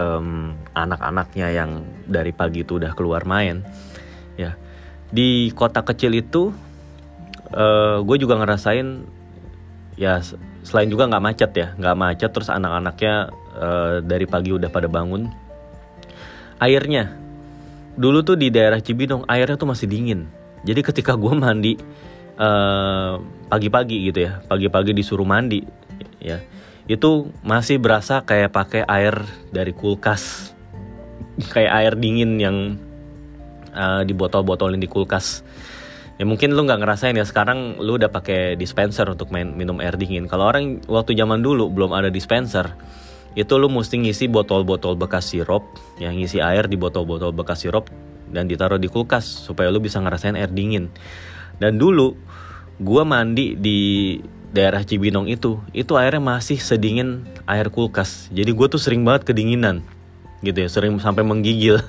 um, 0.00 0.56
anak-anaknya 0.72 1.52
yang 1.52 1.84
dari 2.08 2.32
pagi 2.32 2.64
itu 2.64 2.80
udah 2.80 2.96
keluar 2.96 3.28
main 3.28 3.60
ya. 4.40 4.56
Di 5.12 5.52
kota 5.52 5.84
kecil 5.84 6.16
itu 6.16 6.56
uh, 7.54 7.60
eh, 7.60 7.96
gue 8.02 8.16
juga 8.18 8.38
ngerasain 8.38 9.06
ya 10.00 10.24
selain 10.64 10.88
juga 10.88 11.08
nggak 11.10 11.24
macet 11.24 11.50
ya 11.52 11.68
nggak 11.76 11.96
macet 11.96 12.30
terus 12.32 12.48
anak-anaknya 12.48 13.28
uh, 13.56 13.94
dari 14.00 14.26
pagi 14.26 14.50
udah 14.54 14.70
pada 14.72 14.86
bangun. 14.86 15.28
Airnya 16.60 17.16
dulu 17.96 18.22
tuh 18.22 18.36
di 18.36 18.52
daerah 18.52 18.78
Cibinong 18.80 19.26
airnya 19.26 19.56
tuh 19.56 19.68
masih 19.68 19.88
dingin. 19.90 20.28
Jadi 20.64 20.80
ketika 20.84 21.16
gue 21.16 21.32
mandi 21.32 21.74
pagi 22.40 23.20
pagi-pagi 23.52 23.96
gitu 24.08 24.18
ya 24.24 24.40
pagi-pagi 24.48 24.96
disuruh 24.96 25.28
mandi 25.28 25.60
ya 26.24 26.40
itu 26.88 27.28
masih 27.44 27.76
berasa 27.76 28.24
kayak 28.24 28.50
pakai 28.56 28.82
air 28.88 29.14
dari 29.52 29.70
kulkas. 29.76 30.54
Kayak 31.52 31.72
air 31.72 31.92
dingin 31.96 32.36
yang 32.40 32.56
uh, 33.72 34.02
di 34.02 34.12
botol-botolin 34.12 34.80
di 34.80 34.90
kulkas 34.90 35.44
ya 36.20 36.28
mungkin 36.28 36.52
lu 36.52 36.68
nggak 36.68 36.84
ngerasain 36.84 37.16
ya 37.16 37.24
sekarang 37.24 37.80
lu 37.80 37.96
udah 37.96 38.12
pakai 38.12 38.52
dispenser 38.60 39.08
untuk 39.08 39.32
main 39.32 39.56
minum 39.56 39.80
air 39.80 39.96
dingin. 39.96 40.28
Kalau 40.28 40.52
orang 40.52 40.84
waktu 40.84 41.16
zaman 41.16 41.40
dulu 41.40 41.72
belum 41.72 41.96
ada 41.96 42.12
dispenser 42.12 42.76
itu 43.32 43.56
lu 43.56 43.72
mesti 43.72 43.96
ngisi 43.96 44.28
botol-botol 44.28 45.00
bekas 45.00 45.32
sirup 45.32 45.64
yang 45.96 46.12
ngisi 46.20 46.44
air 46.44 46.68
di 46.68 46.76
botol-botol 46.76 47.32
bekas 47.32 47.64
sirup 47.64 47.88
dan 48.28 48.44
ditaruh 48.44 48.76
di 48.76 48.92
kulkas 48.92 49.24
supaya 49.48 49.72
lu 49.72 49.80
bisa 49.80 49.96
ngerasain 49.96 50.36
air 50.36 50.52
dingin. 50.52 50.92
Dan 51.56 51.80
dulu 51.80 52.12
gue 52.76 53.02
mandi 53.08 53.56
di 53.56 53.78
daerah 54.52 54.84
Cibinong 54.84 55.24
itu 55.24 55.56
itu 55.72 55.96
airnya 55.96 56.20
masih 56.20 56.60
sedingin 56.60 57.24
air 57.48 57.72
kulkas. 57.72 58.28
Jadi 58.28 58.52
gue 58.52 58.66
tuh 58.68 58.82
sering 58.82 59.08
banget 59.08 59.32
kedinginan 59.32 59.80
gitu 60.44 60.60
ya 60.60 60.68
sering 60.68 61.00
sampai 61.00 61.24
menggigil. 61.24 61.80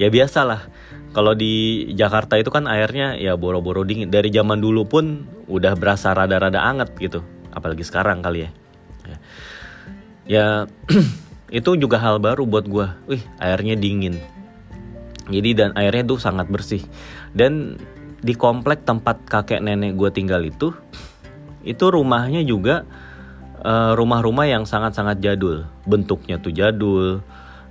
Ya 0.00 0.10
biasalah 0.10 0.66
kalau 1.12 1.36
di 1.36 1.84
Jakarta 1.92 2.40
itu 2.40 2.48
kan 2.48 2.64
airnya 2.64 3.20
ya 3.20 3.36
boro-boro 3.36 3.84
dingin. 3.84 4.08
Dari 4.08 4.32
zaman 4.32 4.64
dulu 4.64 4.88
pun 4.88 5.28
udah 5.44 5.76
berasa 5.76 6.16
rada-rada 6.16 6.64
anget 6.64 6.88
gitu. 6.96 7.20
Apalagi 7.52 7.84
sekarang 7.84 8.24
kali 8.24 8.48
ya. 8.48 8.50
Ya, 9.04 9.16
ya 10.24 10.46
itu 11.62 11.76
juga 11.76 12.00
hal 12.00 12.16
baru 12.16 12.48
buat 12.48 12.64
gue 12.64 12.86
wih 13.12 13.22
airnya 13.36 13.76
dingin. 13.76 14.16
Jadi 15.28 15.52
dan 15.52 15.70
airnya 15.76 16.16
tuh 16.16 16.18
sangat 16.18 16.48
bersih. 16.48 16.80
Dan 17.36 17.76
di 18.24 18.32
komplek 18.32 18.88
tempat 18.88 19.20
kakek 19.28 19.60
nenek 19.60 19.92
gue 20.00 20.08
tinggal 20.08 20.40
itu 20.40 20.72
itu 21.62 21.84
rumahnya 21.92 22.40
juga 22.40 22.88
uh, 23.60 23.92
rumah-rumah 23.92 24.48
yang 24.48 24.64
sangat-sangat 24.64 25.20
jadul. 25.20 25.68
Bentuknya 25.84 26.40
tuh 26.40 26.56
jadul 26.56 27.20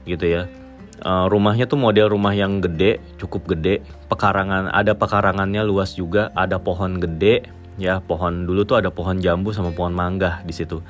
gitu 0.05 0.25
ya 0.29 0.60
uh, 1.03 1.27
rumahnya 1.27 1.65
tuh 1.65 1.77
model 1.77 2.13
rumah 2.13 2.33
yang 2.33 2.61
gede 2.61 3.01
cukup 3.17 3.57
gede. 3.57 3.81
Pekarangan 4.07 4.71
ada 4.71 4.93
pekarangannya 4.93 5.61
luas 5.65 5.97
juga. 5.97 6.29
Ada 6.33 6.61
pohon 6.61 7.01
gede 7.01 7.45
ya. 7.81 7.99
Pohon 8.01 8.45
dulu 8.45 8.65
tuh 8.65 8.79
ada 8.81 8.89
pohon 8.93 9.19
jambu 9.19 9.53
sama 9.53 9.73
pohon 9.73 9.93
mangga 9.93 10.41
di 10.45 10.53
situ. 10.53 10.81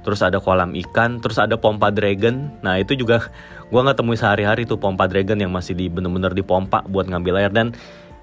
Terus 0.00 0.24
ada 0.24 0.40
kolam 0.40 0.72
ikan 0.88 1.20
terus 1.20 1.38
ada 1.38 1.56
pompa 1.56 1.92
dragon. 1.92 2.50
Nah 2.62 2.78
itu 2.80 2.94
juga 2.98 3.30
gue 3.70 3.80
nggak 3.80 3.98
temui 3.98 4.18
sehari-hari 4.18 4.66
tuh 4.66 4.78
pompa 4.78 5.06
dragon 5.06 5.38
yang 5.38 5.54
masih 5.54 5.78
di 5.78 5.86
bener-bener 5.86 6.34
dipompa 6.34 6.82
buat 6.86 7.06
ngambil 7.06 7.40
air. 7.40 7.52
Dan 7.54 7.76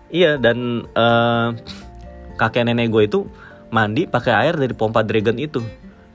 Iya 0.08 0.40
dan 0.40 0.88
uh, 0.96 1.52
kakek 2.40 2.64
nenek 2.64 2.88
gue 2.96 3.04
itu 3.12 3.20
mandi 3.68 4.08
pakai 4.08 4.48
air 4.48 4.56
dari 4.56 4.72
pompa 4.72 5.04
dragon 5.04 5.36
itu. 5.36 5.60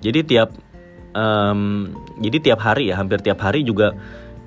Jadi 0.01 0.25
tiap 0.25 0.49
um, 1.13 1.93
jadi 2.17 2.41
tiap 2.41 2.61
hari 2.65 2.89
ya 2.89 2.97
hampir 2.97 3.21
tiap 3.21 3.45
hari 3.45 3.63
juga 3.63 3.93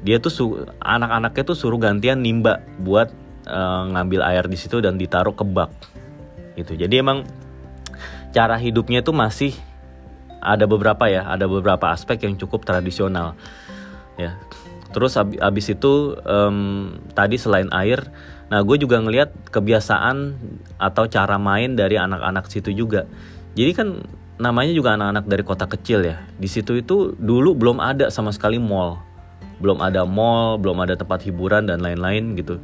dia 0.06 0.22
tuh 0.22 0.70
anak-anaknya 0.80 1.44
tuh 1.44 1.58
suruh 1.58 1.82
gantian 1.82 2.22
nimba 2.22 2.62
buat 2.78 3.10
uh, 3.50 3.90
ngambil 3.90 4.22
air 4.22 4.46
di 4.46 4.56
situ 4.56 4.78
dan 4.80 5.02
ditaruh 5.02 5.34
ke 5.34 5.42
bak. 5.42 5.74
Gitu. 6.56 6.78
Jadi 6.78 7.02
emang 7.02 7.26
cara 8.30 8.56
hidupnya 8.62 9.02
itu 9.02 9.10
masih 9.10 9.52
ada 10.40 10.70
beberapa 10.70 11.10
ya, 11.10 11.26
ada 11.26 11.50
beberapa 11.50 11.90
aspek 11.90 12.30
yang 12.30 12.38
cukup 12.38 12.64
tradisional. 12.64 13.34
Ya. 14.16 14.38
Terus 14.94 15.18
ab 15.18 15.34
abis 15.34 15.74
itu 15.74 16.16
um, 16.24 16.96
tadi 17.12 17.36
selain 17.36 17.68
air 17.74 18.06
Nah, 18.46 18.62
gue 18.62 18.78
juga 18.78 19.02
ngelihat 19.02 19.34
kebiasaan 19.50 20.38
atau 20.78 21.10
cara 21.10 21.42
main 21.42 21.74
dari 21.74 21.98
anak-anak 21.98 22.46
situ 22.46 22.70
juga. 22.70 23.10
Jadi 23.58 23.72
kan 23.74 23.88
namanya 24.38 24.76
juga 24.76 24.94
anak-anak 24.94 25.26
dari 25.26 25.44
kota 25.44 25.66
kecil 25.66 26.06
ya. 26.06 26.22
Di 26.38 26.46
situ 26.46 26.78
itu 26.78 27.18
dulu 27.18 27.58
belum 27.58 27.82
ada 27.82 28.14
sama 28.14 28.30
sekali 28.30 28.62
mall. 28.62 29.02
Belum 29.60 29.80
ada 29.80 30.04
mall, 30.04 30.60
belum 30.60 30.84
ada 30.84 31.00
tempat 31.00 31.24
hiburan 31.24 31.70
dan 31.70 31.80
lain-lain 31.80 32.36
gitu. 32.36 32.60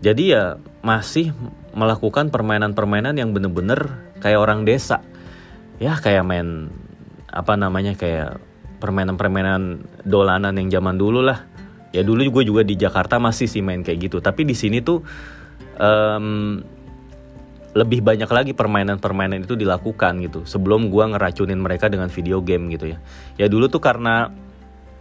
Jadi 0.00 0.32
ya 0.32 0.56
masih 0.80 1.32
melakukan 1.76 2.32
permainan-permainan 2.32 3.16
yang 3.20 3.36
bener-bener 3.36 4.10
kayak 4.24 4.40
orang 4.40 4.64
desa. 4.64 5.04
Ya 5.80 5.96
kayak 5.96 6.24
main 6.24 6.72
apa 7.30 7.54
namanya 7.54 7.94
kayak 7.94 8.42
permainan-permainan 8.80 9.86
dolanan 10.08 10.56
yang 10.56 10.80
zaman 10.80 10.96
dulu 10.96 11.20
lah 11.22 11.46
ya 11.94 12.02
dulu 12.02 12.22
gue 12.40 12.44
juga 12.46 12.62
di 12.62 12.74
Jakarta 12.74 13.18
masih 13.18 13.46
sih 13.46 13.62
main 13.62 13.84
kayak 13.84 14.10
gitu 14.10 14.18
tapi 14.18 14.46
di 14.46 14.54
sini 14.54 14.80
tuh 14.82 15.02
um, 15.78 16.58
lebih 17.70 18.02
banyak 18.02 18.26
lagi 18.26 18.52
permainan-permainan 18.54 19.46
itu 19.46 19.54
dilakukan 19.54 20.18
gitu 20.26 20.42
sebelum 20.42 20.90
gue 20.90 21.04
ngeracunin 21.14 21.58
mereka 21.58 21.86
dengan 21.86 22.10
video 22.10 22.42
game 22.42 22.66
gitu 22.74 22.90
ya 22.94 22.98
ya 23.38 23.46
dulu 23.46 23.70
tuh 23.70 23.78
karena 23.78 24.30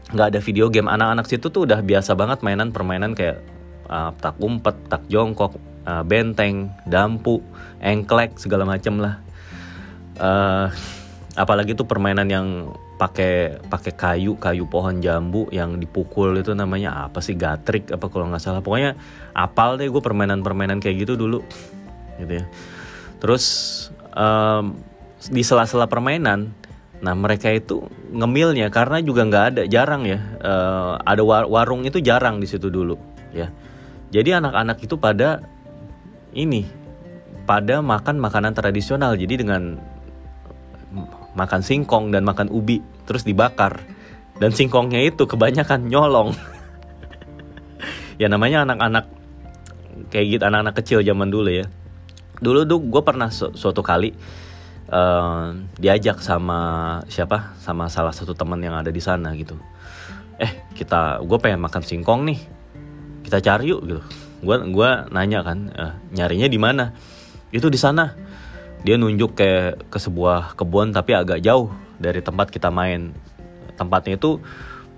nggak 0.10 0.28
ada 0.36 0.40
video 0.42 0.68
game. 0.74 0.90
Anak-anak 0.90 1.26
situ 1.30 1.54
tuh 1.54 1.70
udah 1.70 1.80
biasa 1.86 2.18
banget 2.18 2.42
mainan 2.42 2.74
permainan 2.74 3.14
kayak 3.14 3.42
uh, 3.90 4.10
tak 4.18 4.38
umpet 4.42 4.76
tak 4.90 5.06
jongkok 5.10 5.58
uh, 5.86 6.02
benteng 6.02 6.74
dampu 6.90 7.42
engklek 7.82 8.38
segala 8.42 8.66
macem 8.66 8.98
lah. 8.98 9.22
Uh, 10.20 10.68
apalagi 11.38 11.78
tuh 11.78 11.88
permainan 11.88 12.28
yang 12.28 12.48
pakai 13.00 13.64
pakai 13.72 13.96
kayu 13.96 14.36
kayu 14.36 14.68
pohon 14.68 15.00
jambu 15.00 15.48
yang 15.56 15.80
dipukul 15.80 16.36
itu 16.36 16.52
namanya 16.52 17.08
apa 17.08 17.24
sih? 17.24 17.38
Gatrik 17.38 17.94
apa 17.94 18.10
kalau 18.12 18.28
nggak 18.28 18.44
salah. 18.44 18.60
Pokoknya 18.60 19.00
apal 19.32 19.80
deh 19.80 19.88
gue 19.88 20.04
permainan 20.04 20.44
permainan 20.44 20.84
kayak 20.84 21.08
gitu 21.08 21.16
dulu 21.16 21.40
gitu 22.20 22.44
ya. 22.44 22.46
Terus 23.24 23.46
um, 24.16 24.76
di 25.32 25.44
sela-sela 25.44 25.88
permainan 25.88 26.52
nah 27.00 27.16
mereka 27.16 27.48
itu 27.48 27.88
ngemilnya 28.12 28.68
karena 28.68 29.00
juga 29.00 29.24
nggak 29.24 29.46
ada 29.56 29.64
jarang 29.66 30.04
ya. 30.04 30.20
Uh, 30.44 31.00
ada 31.04 31.24
war 31.24 31.48
warung 31.48 31.88
itu 31.88 32.04
jarang 32.04 32.44
di 32.44 32.48
situ 32.48 32.68
dulu 32.68 33.00
ya. 33.32 33.52
Jadi 34.10 34.36
anak-anak 34.36 34.78
itu 34.84 34.98
pada 34.98 35.40
ini 36.34 36.66
pada 37.48 37.82
makan 37.82 38.20
makanan 38.20 38.54
tradisional. 38.54 39.16
Jadi 39.16 39.46
dengan 39.46 39.80
makan 41.38 41.62
singkong 41.62 42.12
dan 42.12 42.26
makan 42.26 42.50
ubi 42.50 42.82
terus 43.06 43.24
dibakar. 43.24 43.80
Dan 44.40 44.56
singkongnya 44.56 45.04
itu 45.04 45.26
kebanyakan 45.26 45.88
nyolong. 45.88 46.32
Ya 48.20 48.28
namanya 48.28 48.68
anak-anak 48.68 49.08
kayak 50.12 50.26
gitu 50.28 50.44
anak-anak 50.44 50.76
kecil 50.76 51.00
zaman 51.00 51.32
dulu 51.32 51.56
ya. 51.56 51.72
Dulu 52.44 52.68
tuh 52.68 52.84
gue 52.84 53.00
pernah 53.00 53.32
su 53.32 53.56
suatu 53.56 53.80
kali 53.80 54.12
uh, 54.90 55.56
diajak 55.78 56.20
sama 56.20 56.60
siapa? 57.08 57.56
Sama 57.62 57.88
salah 57.88 58.12
satu 58.14 58.34
teman 58.34 58.60
yang 58.60 58.76
ada 58.76 58.90
di 58.90 59.00
sana 59.00 59.32
gitu. 59.38 59.56
Eh 60.42 60.52
kita 60.76 61.22
gue 61.24 61.38
pengen 61.40 61.62
makan 61.64 61.82
singkong 61.86 62.26
nih. 62.28 62.40
Kita 63.24 63.40
cari 63.40 63.70
yuk 63.70 63.82
gitu. 63.86 64.02
Gue 64.40 64.56
gua 64.72 65.06
nanya 65.12 65.44
kan 65.44 65.60
uh, 65.76 65.94
nyarinya 66.16 66.48
di 66.50 66.60
mana? 66.60 66.96
Itu 67.54 67.70
di 67.70 67.78
sana. 67.78 68.16
Dia 68.82 68.96
nunjuk 68.96 69.36
ke 69.36 69.76
ke 69.92 69.98
sebuah 70.00 70.56
kebun 70.56 70.96
tapi 70.96 71.12
agak 71.14 71.44
jauh 71.44 71.70
dari 72.00 72.24
tempat 72.24 72.50
kita 72.50 72.72
main. 72.72 73.12
Tempatnya 73.76 74.16
itu 74.16 74.40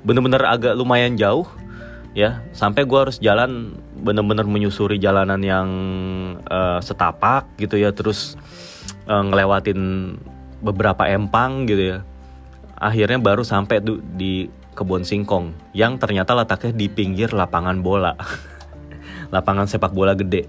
bener-bener 0.05 0.45
agak 0.45 0.77
lumayan 0.77 1.17
jauh 1.17 1.49
ya. 2.13 2.45
Sampai 2.53 2.85
gue 2.85 2.99
harus 3.01 3.17
jalan 3.17 3.75
bener-bener 3.97 4.45
menyusuri 4.45 5.01
jalanan 5.01 5.41
yang 5.41 5.67
uh, 6.45 6.77
setapak 6.77 7.49
gitu 7.57 7.81
ya. 7.81 7.89
Terus 7.89 8.37
uh, 9.11 9.23
ngelewatin 9.27 9.79
beberapa 10.63 11.03
empang 11.11 11.67
gitu 11.67 11.97
ya. 11.97 11.99
Akhirnya 12.79 13.19
baru 13.19 13.43
sampai 13.43 13.83
tuh 13.83 13.99
di 13.99 14.47
kebun 14.71 15.03
singkong 15.03 15.51
yang 15.75 15.99
ternyata 15.99 16.31
letaknya 16.31 16.71
di 16.71 16.87
pinggir 16.87 17.35
lapangan 17.35 17.83
bola. 17.83 18.15
Lapangan 19.35 19.67
sepak 19.67 19.91
bola 19.91 20.15
gede 20.15 20.47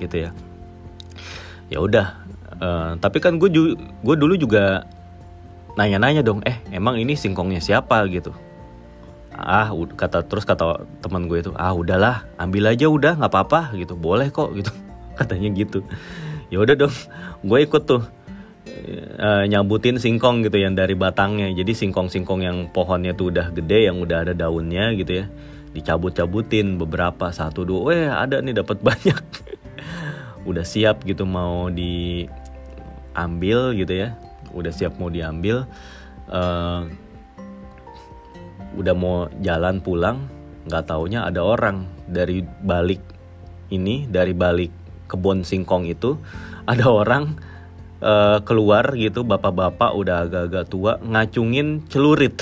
gitu 0.00 0.28
ya. 0.28 0.30
Ya 1.68 1.78
udah 1.84 2.16
uh, 2.58 2.96
tapi 2.96 3.20
kan 3.20 3.36
gue 3.36 3.52
gue 3.78 4.16
dulu 4.16 4.34
juga 4.40 4.88
nanya-nanya 5.76 6.26
dong 6.26 6.42
eh 6.42 6.58
emang 6.74 6.98
ini 6.98 7.14
singkongnya 7.14 7.60
siapa? 7.62 8.02
gitu. 8.08 8.32
Ah 9.38 9.70
kata 9.70 10.26
terus 10.26 10.42
kata 10.42 10.82
teman 10.98 11.30
gue 11.30 11.38
itu 11.38 11.52
ah 11.54 11.70
udahlah 11.70 12.26
ambil 12.42 12.74
aja 12.74 12.90
udah 12.90 13.16
nggak 13.20 13.30
apa-apa 13.30 13.76
gitu. 13.78 13.94
Boleh 13.94 14.32
kok 14.34 14.50
gitu. 14.58 14.72
Katanya 15.18 15.48
gitu 15.54 15.86
ya 16.48 16.60
udah 16.60 16.76
dong 16.76 16.94
gue 17.48 17.58
ikut 17.64 17.82
tuh 17.84 18.02
uh, 19.18 19.44
nyambutin 19.48 19.98
singkong 19.98 20.46
gitu 20.46 20.60
yang 20.60 20.76
dari 20.76 20.94
batangnya. 20.94 21.50
Jadi 21.52 21.72
singkong-singkong 21.74 22.40
yang 22.44 22.58
pohonnya 22.70 23.16
tuh 23.16 23.34
udah 23.34 23.50
gede 23.52 23.90
yang 23.90 24.00
udah 24.00 24.28
ada 24.28 24.32
daunnya 24.36 24.92
gitu 24.96 25.24
ya 25.24 25.26
dicabut-cabutin 25.68 26.80
beberapa 26.80 27.28
satu 27.28 27.60
dua 27.62 27.80
weh 27.92 28.08
ada 28.08 28.40
nih 28.40 28.64
dapat 28.64 28.80
banyak. 28.88 29.20
Udah 30.48 30.64
siap 30.64 31.04
gitu 31.04 31.28
mau 31.28 31.68
diambil 31.68 33.76
gitu 33.76 33.92
ya 33.92 34.16
udah 34.52 34.72
siap 34.72 34.96
mau 34.96 35.12
diambil 35.12 35.68
uh, 36.32 36.88
udah 38.76 38.94
mau 38.96 39.28
jalan 39.44 39.80
pulang 39.82 40.28
nggak 40.68 40.84
taunya 40.88 41.24
ada 41.24 41.44
orang 41.44 41.88
dari 42.08 42.44
balik 42.44 43.00
ini 43.72 44.08
dari 44.08 44.32
balik 44.32 44.72
kebun 45.08 45.42
singkong 45.42 45.88
itu 45.88 46.20
ada 46.70 46.84
orang 46.86 47.34
uh, 48.02 48.38
keluar 48.42 48.94
gitu 48.94 49.26
bapak-bapak 49.26 49.90
udah 49.94 50.26
agak-agak 50.26 50.64
tua 50.70 50.92
ngacungin 51.02 51.86
celurit 51.90 52.36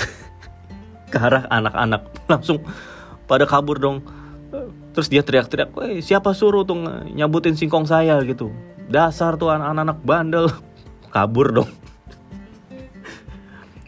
ke 1.11 1.17
arah 1.17 1.47
anak-anak. 1.49 2.01
Langsung 2.31 2.61
pada 3.25 3.47
kabur 3.47 3.79
dong. 3.79 4.03
Terus 4.97 5.13
dia 5.13 5.21
teriak-teriak 5.21 6.01
siapa 6.01 6.33
suruh 6.33 6.65
tuh 6.65 6.81
nyabutin 7.13 7.53
singkong 7.53 7.85
saya? 7.85 8.17
gitu. 8.25 8.49
Dasar 8.89 9.37
tuh 9.37 9.53
anak-anak 9.53 10.01
bandel. 10.01 10.49
Kabur 11.13 11.53
dong. 11.53 11.69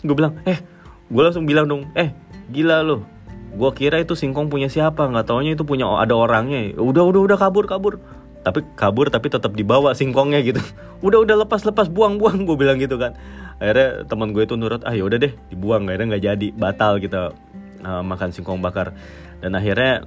Gue 0.05 0.15
bilang 0.15 0.37
eh 0.45 0.61
gue 1.09 1.21
langsung 1.25 1.49
bilang 1.49 1.65
dong 1.65 1.89
eh 1.97 2.13
gila 2.53 2.85
lo 2.85 3.01
gue 3.49 3.71
kira 3.73 3.97
itu 3.97 4.13
singkong 4.13 4.45
punya 4.45 4.69
siapa 4.69 5.09
nggak 5.09 5.25
taunya 5.25 5.57
itu 5.57 5.65
punya 5.65 5.89
ada 5.97 6.13
orangnya. 6.13 6.77
Udah 6.77 7.01
udah 7.01 7.21
udah 7.25 7.37
kabur 7.41 7.65
kabur 7.65 7.97
tapi 8.43 8.63
kabur 8.79 9.11
tapi 9.11 9.27
tetap 9.27 9.51
dibawa 9.53 9.91
singkongnya 9.91 10.39
gitu. 10.43 10.61
Udah 11.05 11.23
udah 11.23 11.47
lepas 11.47 11.63
lepas 11.63 11.87
buang 11.87 12.19
buang 12.19 12.43
gue 12.43 12.55
bilang 12.59 12.75
gitu 12.75 12.99
kan. 12.99 13.15
Akhirnya 13.59 14.03
teman 14.03 14.35
gue 14.35 14.43
itu 14.43 14.59
nurut 14.59 14.83
ah 14.83 14.91
ya 14.91 15.07
udah 15.07 15.15
deh 15.15 15.31
dibuang 15.47 15.87
akhirnya 15.87 16.15
nggak 16.15 16.23
jadi 16.27 16.47
batal 16.55 16.99
kita 16.99 17.31
uh, 17.83 18.03
makan 18.03 18.35
singkong 18.35 18.59
bakar. 18.59 18.91
Dan 19.39 19.55
akhirnya 19.55 20.03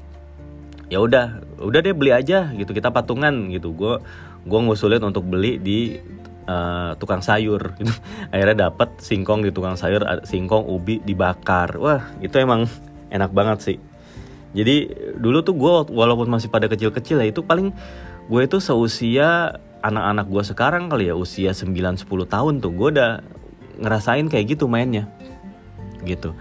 ya 0.93 1.01
udah 1.01 1.41
udah 1.65 1.81
deh 1.81 1.97
beli 1.97 2.13
aja 2.13 2.53
gitu 2.53 2.77
kita 2.77 2.93
patungan 2.93 3.49
gitu. 3.49 3.73
Gue 3.73 4.05
gue 4.45 4.59
ngusulin 4.61 5.01
untuk 5.01 5.25
beli 5.25 5.57
di 5.57 5.97
uh, 6.45 6.93
tukang 7.01 7.25
sayur 7.25 7.73
gitu. 7.81 7.93
akhirnya 8.33 8.69
dapat 8.69 9.01
singkong 9.01 9.49
di 9.49 9.51
tukang 9.53 9.81
sayur 9.81 10.05
singkong 10.29 10.69
ubi 10.69 11.01
dibakar. 11.01 11.81
Wah 11.81 12.13
itu 12.21 12.37
emang 12.37 12.69
enak 13.09 13.33
banget 13.33 13.59
sih. 13.65 13.79
Jadi 14.53 14.93
dulu 15.17 15.41
tuh 15.41 15.57
gue 15.57 15.73
walaupun 15.97 16.29
masih 16.29 16.53
pada 16.53 16.69
kecil-kecil 16.69 17.25
ya 17.25 17.33
itu 17.33 17.41
paling 17.41 17.73
gue 18.31 18.43
itu 18.47 18.59
seusia 18.63 19.59
anak-anak 19.83 20.27
gue 20.31 20.43
sekarang 20.47 20.87
kali 20.87 21.11
ya 21.11 21.15
usia 21.19 21.51
9-10 21.51 22.07
tahun 22.07 22.55
tuh. 22.63 22.73
Gue 22.73 22.89
udah 22.95 23.21
ngerasain 23.83 24.27
kayak 24.31 24.57
gitu 24.57 24.71
mainnya. 24.71 25.11
Gitu. 26.07 26.33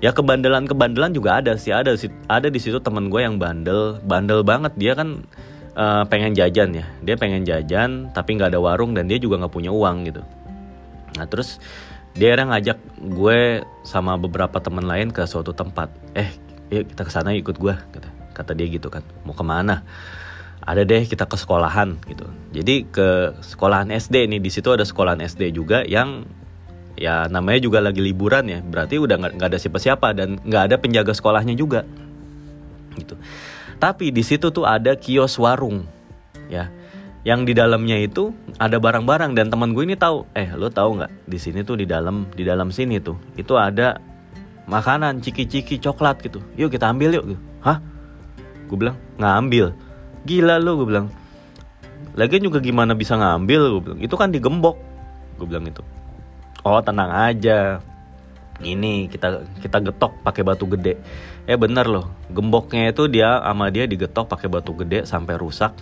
Ya 0.00 0.14
kebandelan 0.14 0.64
kebandelan 0.64 1.12
juga 1.12 1.38
ada 1.38 1.54
sih. 1.60 1.70
Ada 1.70 1.94
ada 2.26 2.48
di 2.48 2.58
situ 2.58 2.80
temen 2.80 3.12
gue 3.12 3.20
yang 3.20 3.36
bandel. 3.36 4.00
Bandel 4.02 4.40
banget. 4.42 4.72
Dia 4.80 4.96
kan 4.96 5.22
uh, 5.76 6.04
pengen 6.08 6.32
jajan 6.32 6.72
ya. 6.72 6.86
Dia 7.04 7.14
pengen 7.20 7.44
jajan 7.44 8.08
tapi 8.16 8.40
nggak 8.40 8.56
ada 8.56 8.60
warung 8.60 8.96
dan 8.96 9.06
dia 9.06 9.20
juga 9.20 9.44
nggak 9.44 9.52
punya 9.52 9.70
uang 9.70 10.08
gitu. 10.08 10.22
Nah 11.20 11.26
terus 11.28 11.60
dia 12.16 12.34
yang 12.34 12.50
ngajak 12.50 12.78
gue 12.98 13.62
sama 13.86 14.18
beberapa 14.18 14.58
teman 14.58 14.88
lain 14.88 15.12
ke 15.12 15.22
suatu 15.28 15.52
tempat. 15.52 15.92
Eh 16.16 16.32
yuk 16.72 16.88
kita 16.92 17.02
ke 17.04 17.12
sana 17.12 17.32
ikut 17.36 17.56
gue 17.60 17.74
kata 17.74 18.08
kata 18.32 18.52
dia 18.56 18.66
gitu 18.70 18.88
kan. 18.88 19.04
Mau 19.28 19.36
ke 19.36 19.44
mana 19.44 19.84
ada 20.68 20.84
deh 20.84 21.08
kita 21.08 21.24
ke 21.24 21.36
sekolahan 21.40 21.96
gitu 22.04 22.28
jadi 22.52 22.84
ke 22.84 23.40
sekolahan 23.40 23.88
SD 23.88 24.28
nih 24.28 24.40
di 24.44 24.50
situ 24.52 24.68
ada 24.68 24.84
sekolahan 24.84 25.24
SD 25.24 25.56
juga 25.56 25.80
yang 25.88 26.28
ya 27.00 27.24
namanya 27.32 27.64
juga 27.64 27.80
lagi 27.80 28.04
liburan 28.04 28.44
ya 28.44 28.60
berarti 28.60 29.00
udah 29.00 29.16
nggak 29.16 29.48
ada 29.48 29.56
siapa-siapa 29.56 30.12
dan 30.12 30.36
nggak 30.44 30.62
ada 30.68 30.76
penjaga 30.76 31.16
sekolahnya 31.16 31.56
juga 31.56 31.88
gitu 33.00 33.16
tapi 33.78 34.10
di 34.10 34.26
situ 34.26 34.50
tuh 34.50 34.66
ada 34.66 34.98
kios 34.98 35.38
warung, 35.38 35.86
ya. 36.50 36.66
Yang 37.22 37.40
di 37.50 37.52
dalamnya 37.54 37.98
itu 37.98 38.34
ada 38.58 38.78
barang-barang 38.78 39.38
dan 39.38 39.50
teman 39.50 39.74
gue 39.74 39.86
ini 39.86 39.94
tahu, 39.98 40.26
eh 40.34 40.50
lo 40.54 40.70
tahu 40.70 40.98
nggak 41.02 41.12
di 41.26 41.38
sini 41.38 41.60
tuh 41.62 41.78
di 41.78 41.86
dalam 41.86 42.26
di 42.34 42.42
dalam 42.46 42.70
sini 42.70 43.02
tuh 43.02 43.18
itu 43.34 43.54
ada 43.58 43.98
makanan 44.66 45.22
ciki-ciki 45.22 45.78
coklat 45.82 46.22
gitu. 46.22 46.42
Yuk 46.58 46.74
kita 46.74 46.90
ambil 46.90 47.18
yuk. 47.18 47.24
Gitu. 47.34 47.40
Hah? 47.62 47.78
Gue 48.66 48.76
bilang 48.78 48.96
ngambil. 49.18 49.74
Gila 50.26 50.58
lo 50.58 50.80
gue 50.82 50.86
bilang. 50.88 51.06
Lagian 52.18 52.42
juga 52.42 52.58
gimana 52.58 52.98
bisa 52.98 53.14
ngambil 53.14 53.60
gue 53.78 53.82
bilang. 53.82 54.00
Itu 54.02 54.14
kan 54.18 54.34
digembok. 54.34 54.78
Gue 55.38 55.46
bilang 55.46 55.66
itu. 55.66 55.82
Oh 56.66 56.82
tenang 56.82 57.14
aja 57.14 57.78
ini 58.62 59.06
kita 59.06 59.46
kita 59.62 59.78
getok 59.90 60.18
pakai 60.26 60.42
batu 60.42 60.66
gede 60.66 60.98
eh 61.46 61.54
bener 61.54 61.86
loh 61.86 62.10
gemboknya 62.30 62.90
itu 62.90 63.06
dia 63.06 63.38
sama 63.38 63.70
dia 63.70 63.86
digetok 63.86 64.26
pakai 64.26 64.48
batu 64.50 64.74
gede 64.74 65.06
sampai 65.06 65.38
rusak 65.38 65.72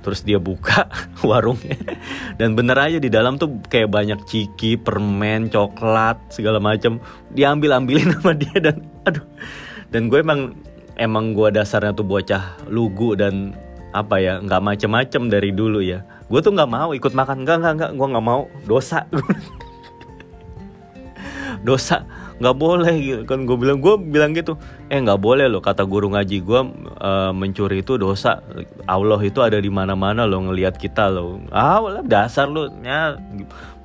terus 0.00 0.24
dia 0.24 0.40
buka 0.40 0.88
warungnya 1.28 1.76
dan 2.40 2.56
bener 2.56 2.76
aja 2.76 2.98
di 3.00 3.08
dalam 3.12 3.36
tuh 3.36 3.60
kayak 3.68 3.92
banyak 3.92 4.20
ciki 4.24 4.80
permen 4.80 5.52
coklat 5.52 6.16
segala 6.32 6.60
macam 6.60 7.00
diambil 7.32 7.80
ambilin 7.80 8.12
sama 8.20 8.32
dia 8.36 8.56
dan 8.60 8.84
aduh 9.04 9.24
dan 9.92 10.08
gue 10.08 10.18
emang 10.20 10.56
emang 10.96 11.36
gue 11.36 11.48
dasarnya 11.52 11.92
tuh 11.92 12.08
bocah 12.08 12.68
lugu 12.72 13.16
dan 13.16 13.52
apa 13.94 14.18
ya 14.18 14.42
nggak 14.42 14.58
macem-macem 14.58 15.30
dari 15.30 15.54
dulu 15.54 15.78
ya. 15.78 16.02
Gue 16.26 16.42
tuh 16.42 16.50
nggak 16.50 16.66
mau 16.66 16.90
ikut 16.90 17.14
makan. 17.14 17.46
Nggak 17.46 17.56
nggak 17.62 17.74
nggak. 17.78 17.90
Gue 17.94 18.06
nggak 18.10 18.26
mau. 18.26 18.50
Dosa. 18.66 19.06
Dosa. 21.68 22.02
Nggak 22.42 22.56
boleh. 22.58 22.94
Gitu 22.98 23.22
kan 23.22 23.46
gue 23.46 23.54
bilang 23.54 23.78
gue 23.78 23.94
bilang 23.94 24.34
gitu. 24.34 24.58
Eh 24.90 24.98
nggak 24.98 25.22
boleh 25.22 25.46
loh 25.46 25.62
kata 25.62 25.86
guru 25.86 26.10
ngaji 26.10 26.42
gue 26.42 26.60
uh, 26.98 27.30
mencuri 27.30 27.86
itu 27.86 27.94
dosa. 27.94 28.42
Allah 28.90 29.22
itu 29.22 29.38
ada 29.38 29.62
di 29.62 29.70
mana 29.70 29.94
mana 29.94 30.26
lo 30.26 30.42
ngelihat 30.42 30.74
kita 30.74 31.06
lo 31.06 31.38
ah 31.54 31.78
dasar 32.02 32.50
lo 32.50 32.66
ya. 32.82 33.14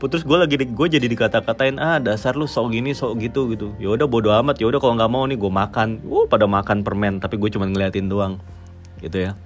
Putus 0.01 0.25
gue 0.25 0.37
lagi 0.41 0.57
gue 0.57 0.87
jadi 0.89 1.05
dikata-katain 1.05 1.77
ah 1.77 2.01
dasar 2.01 2.33
lu 2.33 2.49
sok 2.49 2.73
gini 2.73 2.97
sok 2.97 3.21
gitu 3.21 3.45
gitu. 3.53 3.77
Ya 3.77 3.93
udah 3.93 4.09
bodo 4.09 4.33
amat. 4.33 4.57
Ya 4.57 4.65
udah 4.65 4.81
kalau 4.81 4.97
nggak 4.97 5.11
mau 5.13 5.21
nih 5.29 5.37
gue 5.37 5.51
makan. 5.53 6.01
Uh 6.09 6.25
pada 6.25 6.49
makan 6.49 6.81
permen 6.81 7.21
tapi 7.21 7.37
gue 7.37 7.53
cuma 7.53 7.69
ngeliatin 7.69 8.09
doang. 8.09 8.41
Gitu 9.05 9.29
ya 9.29 9.37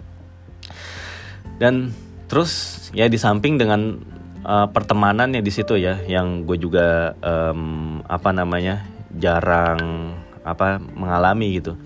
dan 1.61 1.93
terus 2.29 2.89
ya 2.95 3.05
di 3.05 3.17
samping 3.19 3.61
dengan 3.61 4.01
uh, 4.45 4.67
pertemanannya 4.69 5.41
di 5.41 5.51
situ 5.51 5.77
ya 5.79 6.01
yang 6.05 6.45
gue 6.47 6.57
juga 6.59 7.17
um, 7.21 8.01
apa 8.05 8.29
namanya 8.33 8.85
jarang 9.13 10.13
apa 10.43 10.77
mengalami 10.81 11.61
gitu. 11.61 11.77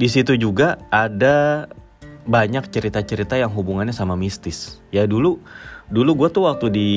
Di 0.00 0.08
situ 0.08 0.34
juga 0.34 0.80
ada 0.88 1.68
banyak 2.22 2.70
cerita-cerita 2.70 3.34
yang 3.36 3.52
hubungannya 3.52 3.94
sama 3.94 4.14
mistis. 4.14 4.80
Ya 4.94 5.04
dulu 5.04 5.38
dulu 5.92 6.10
gue 6.24 6.28
tuh 6.32 6.48
waktu 6.48 6.66
di 6.72 6.90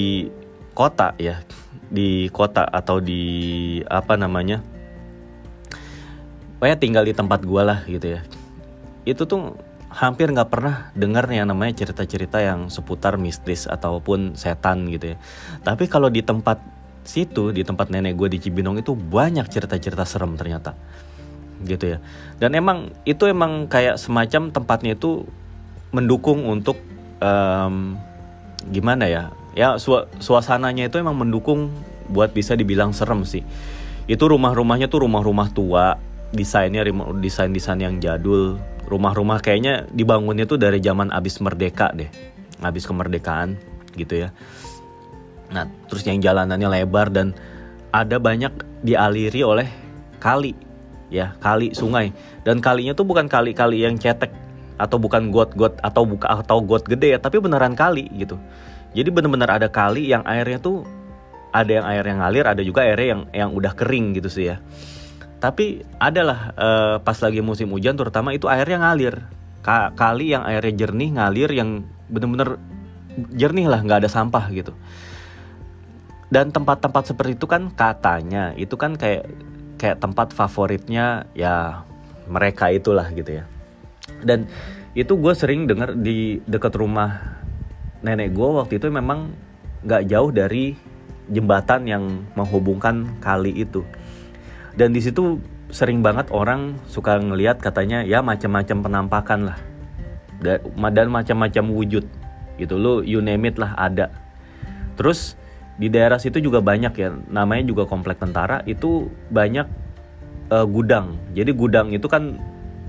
kota 0.78 1.18
ya 1.20 1.44
di 1.92 2.32
kota 2.34 2.66
atau 2.66 2.98
di 2.98 3.78
apa 3.86 4.18
namanya 4.18 4.64
kayak 6.58 6.82
tinggal 6.82 7.06
di 7.06 7.14
tempat 7.14 7.46
gue 7.46 7.62
lah 7.62 7.86
gitu 7.86 8.18
ya. 8.18 8.22
Itu 9.06 9.30
tuh 9.30 9.54
hampir 9.96 10.28
nggak 10.28 10.52
pernah 10.52 10.92
dengar 10.92 11.24
yang 11.32 11.48
namanya 11.48 11.80
cerita-cerita 11.80 12.44
yang 12.44 12.68
seputar 12.68 13.16
mistis 13.16 13.64
ataupun 13.64 14.36
setan 14.36 14.92
gitu 14.92 15.16
ya. 15.16 15.18
Tapi 15.64 15.88
kalau 15.88 16.12
di 16.12 16.20
tempat 16.20 16.60
situ, 17.08 17.56
di 17.56 17.64
tempat 17.64 17.88
nenek 17.88 18.20
gue 18.20 18.28
di 18.36 18.44
Cibinong 18.44 18.84
itu 18.84 18.92
banyak 18.92 19.48
cerita-cerita 19.48 20.04
serem 20.04 20.36
ternyata, 20.36 20.76
gitu 21.64 21.96
ya. 21.96 21.98
Dan 22.44 22.60
emang 22.60 22.92
itu 23.08 23.24
emang 23.24 23.72
kayak 23.72 23.96
semacam 23.96 24.52
tempatnya 24.52 25.00
itu 25.00 25.24
mendukung 25.96 26.44
untuk 26.44 26.76
um, 27.24 27.96
gimana 28.68 29.08
ya? 29.08 29.32
Ya 29.56 29.80
su 29.80 29.96
suasananya 30.20 30.92
itu 30.92 31.00
emang 31.00 31.16
mendukung 31.16 31.72
buat 32.12 32.36
bisa 32.36 32.60
dibilang 32.60 32.92
serem 32.92 33.24
sih. 33.24 33.48
Itu 34.12 34.28
rumah-rumahnya 34.28 34.92
tuh 34.92 35.08
rumah-rumah 35.08 35.56
tua, 35.56 35.96
desainnya 36.36 36.86
desain-desain 37.18 37.80
yang 37.80 37.98
jadul, 38.04 38.60
rumah-rumah 38.86 39.42
kayaknya 39.42 39.88
dibangunnya 39.90 40.46
tuh 40.46 40.60
dari 40.62 40.84
zaman 40.84 41.10
abis 41.10 41.42
merdeka 41.42 41.96
deh. 41.96 42.12
Abis 42.62 42.86
kemerdekaan 42.86 43.58
gitu 43.96 44.28
ya. 44.28 44.30
Nah 45.50 45.66
terus 45.88 46.04
yang 46.06 46.20
jalanannya 46.20 46.68
lebar 46.68 47.10
dan 47.10 47.32
ada 47.96 48.20
banyak 48.20 48.52
dialiri 48.84 49.42
oleh 49.42 49.68
kali 50.20 50.54
ya 51.10 51.34
kali 51.40 51.72
sungai. 51.72 52.12
Dan 52.44 52.60
kalinya 52.60 52.94
tuh 52.94 53.08
bukan 53.08 53.26
kali-kali 53.26 53.88
yang 53.88 53.96
cetek 53.96 54.30
atau 54.76 55.00
bukan 55.00 55.32
got-got 55.32 55.80
atau 55.80 56.04
buka 56.04 56.28
atau 56.44 56.60
got 56.60 56.84
gede 56.84 57.16
ya 57.16 57.20
tapi 57.20 57.40
beneran 57.40 57.74
kali 57.74 58.12
gitu. 58.20 58.36
Jadi 58.96 59.10
bener-bener 59.12 59.48
ada 59.48 59.68
kali 59.68 60.08
yang 60.12 60.24
airnya 60.24 60.60
tuh 60.60 60.84
ada 61.56 61.72
yang 61.72 61.86
air 61.88 62.04
yang 62.04 62.20
ngalir 62.20 62.46
ada 62.48 62.62
juga 62.64 62.84
airnya 62.84 63.08
yang 63.08 63.22
yang 63.32 63.50
udah 63.56 63.72
kering 63.72 64.20
gitu 64.20 64.28
sih 64.28 64.52
ya 64.52 64.60
tapi 65.40 65.84
adalah 66.00 66.56
uh, 66.56 66.96
pas 67.04 67.18
lagi 67.20 67.44
musim 67.44 67.70
hujan 67.72 68.00
terutama 68.00 68.32
itu 68.32 68.48
airnya 68.48 68.82
ngalir. 68.82 69.16
Ka 69.66 69.92
kali 69.98 70.32
yang 70.32 70.46
airnya 70.46 70.74
jernih 70.86 71.10
ngalir 71.18 71.50
yang 71.52 71.84
bener-bener 72.08 72.62
jernih 73.34 73.68
lah 73.68 73.82
nggak 73.82 74.06
ada 74.06 74.10
sampah 74.12 74.46
gitu. 74.54 74.74
Dan 76.30 76.50
tempat-tempat 76.50 77.14
seperti 77.14 77.38
itu 77.38 77.46
kan 77.46 77.70
katanya 77.72 78.56
itu 78.58 78.74
kan 78.76 78.98
kayak 78.98 79.30
kayak 79.78 80.02
tempat 80.02 80.34
favoritnya 80.34 81.30
ya 81.38 81.86
mereka 82.26 82.74
itulah 82.74 83.06
gitu 83.14 83.42
ya. 83.42 83.46
Dan 84.26 84.50
itu 84.96 85.14
gue 85.20 85.34
sering 85.36 85.68
dengar 85.68 85.94
di 85.94 86.40
dekat 86.48 86.74
rumah 86.80 87.42
nenek 88.00 88.32
gue 88.32 88.50
waktu 88.50 88.80
itu 88.80 88.88
memang 88.88 89.34
nggak 89.86 90.08
jauh 90.08 90.32
dari 90.32 90.74
jembatan 91.30 91.90
yang 91.90 92.04
menghubungkan 92.38 93.18
kali 93.20 93.52
itu 93.54 93.82
dan 94.76 94.92
di 94.92 95.00
situ 95.00 95.40
sering 95.72 96.04
banget 96.04 96.30
orang 96.32 96.78
suka 96.88 97.18
ngelihat 97.18 97.60
katanya 97.64 98.04
ya 98.04 98.20
macam-macam 98.20 98.78
penampakan 98.84 99.40
lah. 99.52 99.58
Dan 100.44 101.08
macam-macam 101.10 101.66
wujud 101.72 102.06
gitu. 102.60 102.76
Lo 102.76 103.00
you 103.02 103.24
name 103.24 103.48
it 103.48 103.56
lah 103.56 103.72
ada. 103.80 104.12
Terus 105.00 105.40
di 105.76 105.88
daerah 105.88 106.20
situ 106.20 106.44
juga 106.44 106.60
banyak 106.60 106.94
ya. 106.96 107.10
Namanya 107.32 107.72
juga 107.72 107.84
komplek 107.88 108.20
tentara 108.20 108.62
itu 108.68 109.08
banyak 109.32 109.68
uh, 110.52 110.68
gudang. 110.68 111.16
Jadi 111.32 111.52
gudang 111.56 111.96
itu 111.96 112.06
kan 112.12 112.36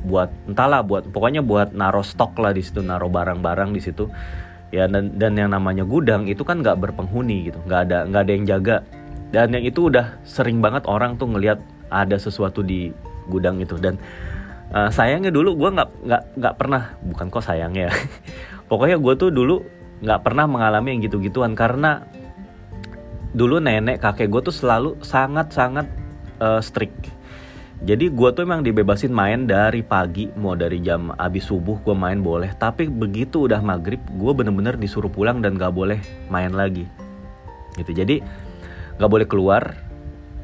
buat 0.07 0.31
entahlah 0.47 0.87
buat 0.87 1.11
pokoknya 1.11 1.43
buat 1.43 1.75
naro 1.75 2.03
stok 2.03 2.39
lah 2.39 2.55
di 2.55 2.63
situ 2.63 2.83
naro 2.83 3.07
barang-barang 3.07 3.71
di 3.75 3.81
situ. 3.83 4.11
Ya 4.75 4.91
dan 4.91 5.15
dan 5.15 5.39
yang 5.39 5.55
namanya 5.55 5.87
gudang 5.87 6.27
itu 6.27 6.43
kan 6.43 6.63
nggak 6.63 6.83
berpenghuni 6.83 7.51
gitu. 7.51 7.63
Nggak 7.63 7.81
ada 7.91 7.99
nggak 8.11 8.23
ada 8.27 8.33
yang 8.35 8.47
jaga. 8.47 8.77
Dan 9.31 9.55
yang 9.55 9.65
itu 9.67 9.91
udah 9.91 10.19
sering 10.23 10.63
banget 10.63 10.87
orang 10.87 11.19
tuh 11.19 11.27
ngelihat 11.31 11.59
ada 11.91 12.17
sesuatu 12.19 12.61
di 12.61 12.91
gudang 13.31 13.59
itu. 13.63 13.79
Dan 13.79 13.99
uh, 14.73 14.91
sayangnya 14.91 15.31
dulu 15.31 15.55
gue 15.59 15.71
nggak 15.73 15.91
nggak 16.07 16.23
nggak 16.39 16.55
pernah 16.59 16.83
bukan 17.05 17.27
kok 17.31 17.45
sayangnya 17.45 17.93
pokoknya 18.71 18.99
gue 18.99 19.15
tuh 19.15 19.31
dulu 19.31 19.63
nggak 20.03 20.21
pernah 20.27 20.45
mengalami 20.45 20.97
yang 20.97 21.01
gitu-gituan 21.09 21.57
karena 21.57 22.05
dulu 23.37 23.61
nenek 23.61 24.01
kakek 24.01 24.33
gue 24.33 24.43
tuh 24.49 24.55
selalu 24.55 24.97
sangat 25.05 25.53
sangat 25.53 25.87
uh, 26.41 26.61
strict. 26.61 27.13
Jadi 27.85 28.09
gue 28.09 28.29
tuh 28.33 28.49
emang 28.49 28.65
dibebasin 28.65 29.13
main 29.13 29.45
dari 29.45 29.85
pagi 29.85 30.33
mau 30.41 30.57
dari 30.57 30.81
jam 30.81 31.13
abis 31.13 31.53
subuh 31.53 31.77
gue 31.85 31.93
main 31.93 32.17
boleh. 32.17 32.57
Tapi 32.57 32.89
begitu 32.89 33.45
udah 33.45 33.61
maghrib 33.61 34.01
gue 34.01 34.33
bener-bener 34.33 34.81
disuruh 34.81 35.13
pulang 35.13 35.45
dan 35.45 35.61
gak 35.61 35.77
boleh 35.77 36.01
main 36.33 36.57
lagi. 36.57 36.89
Gitu. 37.77 37.93
Jadi 37.93 38.25
gak 38.97 39.11
boleh 39.13 39.29
keluar 39.29 39.77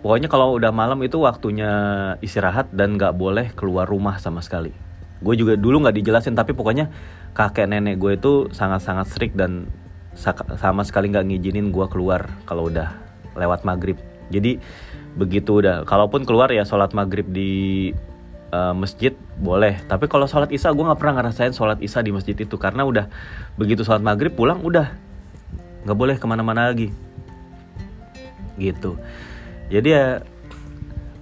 Pokoknya 0.02 0.26
kalau 0.26 0.58
udah 0.58 0.74
malam 0.74 0.98
itu 1.06 1.22
waktunya 1.22 1.70
istirahat 2.18 2.74
dan 2.74 2.98
nggak 2.98 3.14
boleh 3.14 3.54
keluar 3.54 3.86
rumah 3.86 4.18
sama 4.18 4.42
sekali. 4.42 4.74
Gue 5.22 5.38
juga 5.38 5.54
dulu 5.54 5.86
nggak 5.86 5.94
dijelasin 6.02 6.34
tapi 6.34 6.58
pokoknya 6.58 6.90
kakek 7.38 7.70
nenek 7.70 8.02
gue 8.02 8.18
itu 8.18 8.50
sangat-sangat 8.50 9.06
strict 9.06 9.38
dan 9.38 9.70
sama 10.58 10.82
sekali 10.82 11.06
nggak 11.06 11.22
ngizinin 11.22 11.70
gue 11.70 11.86
keluar 11.86 12.26
kalau 12.50 12.66
udah 12.66 12.98
lewat 13.38 13.62
maghrib. 13.62 13.94
Jadi 14.34 14.58
begitu 15.14 15.62
udah, 15.62 15.86
kalaupun 15.86 16.26
keluar 16.26 16.50
ya 16.50 16.66
sholat 16.66 16.90
maghrib 16.98 17.30
di 17.30 17.94
uh, 18.50 18.74
masjid 18.74 19.14
boleh. 19.38 19.78
Tapi 19.86 20.10
kalau 20.10 20.26
sholat 20.26 20.50
isya 20.50 20.74
gue 20.74 20.82
nggak 20.82 20.98
pernah 20.98 21.22
ngerasain 21.22 21.54
sholat 21.54 21.78
isya 21.78 22.02
di 22.02 22.10
masjid 22.10 22.34
itu 22.34 22.58
karena 22.58 22.82
udah 22.82 23.06
begitu 23.54 23.86
sholat 23.86 24.02
maghrib 24.02 24.34
pulang 24.34 24.66
udah 24.66 24.90
nggak 25.86 25.94
boleh 25.94 26.18
ke 26.18 26.26
mana-mana 26.26 26.74
lagi. 26.74 26.90
Gitu 28.58 28.98
jadi 29.72 29.88
ya 29.88 30.06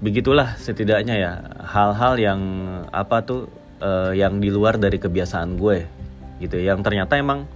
begitulah 0.03 0.59
setidaknya 0.59 1.15
ya 1.15 1.33
hal-hal 1.63 2.19
yang 2.19 2.41
apa 2.91 3.23
tuh 3.23 3.47
uh, 3.79 4.11
yang 4.11 4.43
di 4.43 4.51
luar 4.51 4.75
dari 4.75 4.99
kebiasaan 4.99 5.55
gue 5.55 5.87
gitu 6.43 6.59
yang 6.59 6.83
ternyata 6.83 7.15
emang 7.15 7.47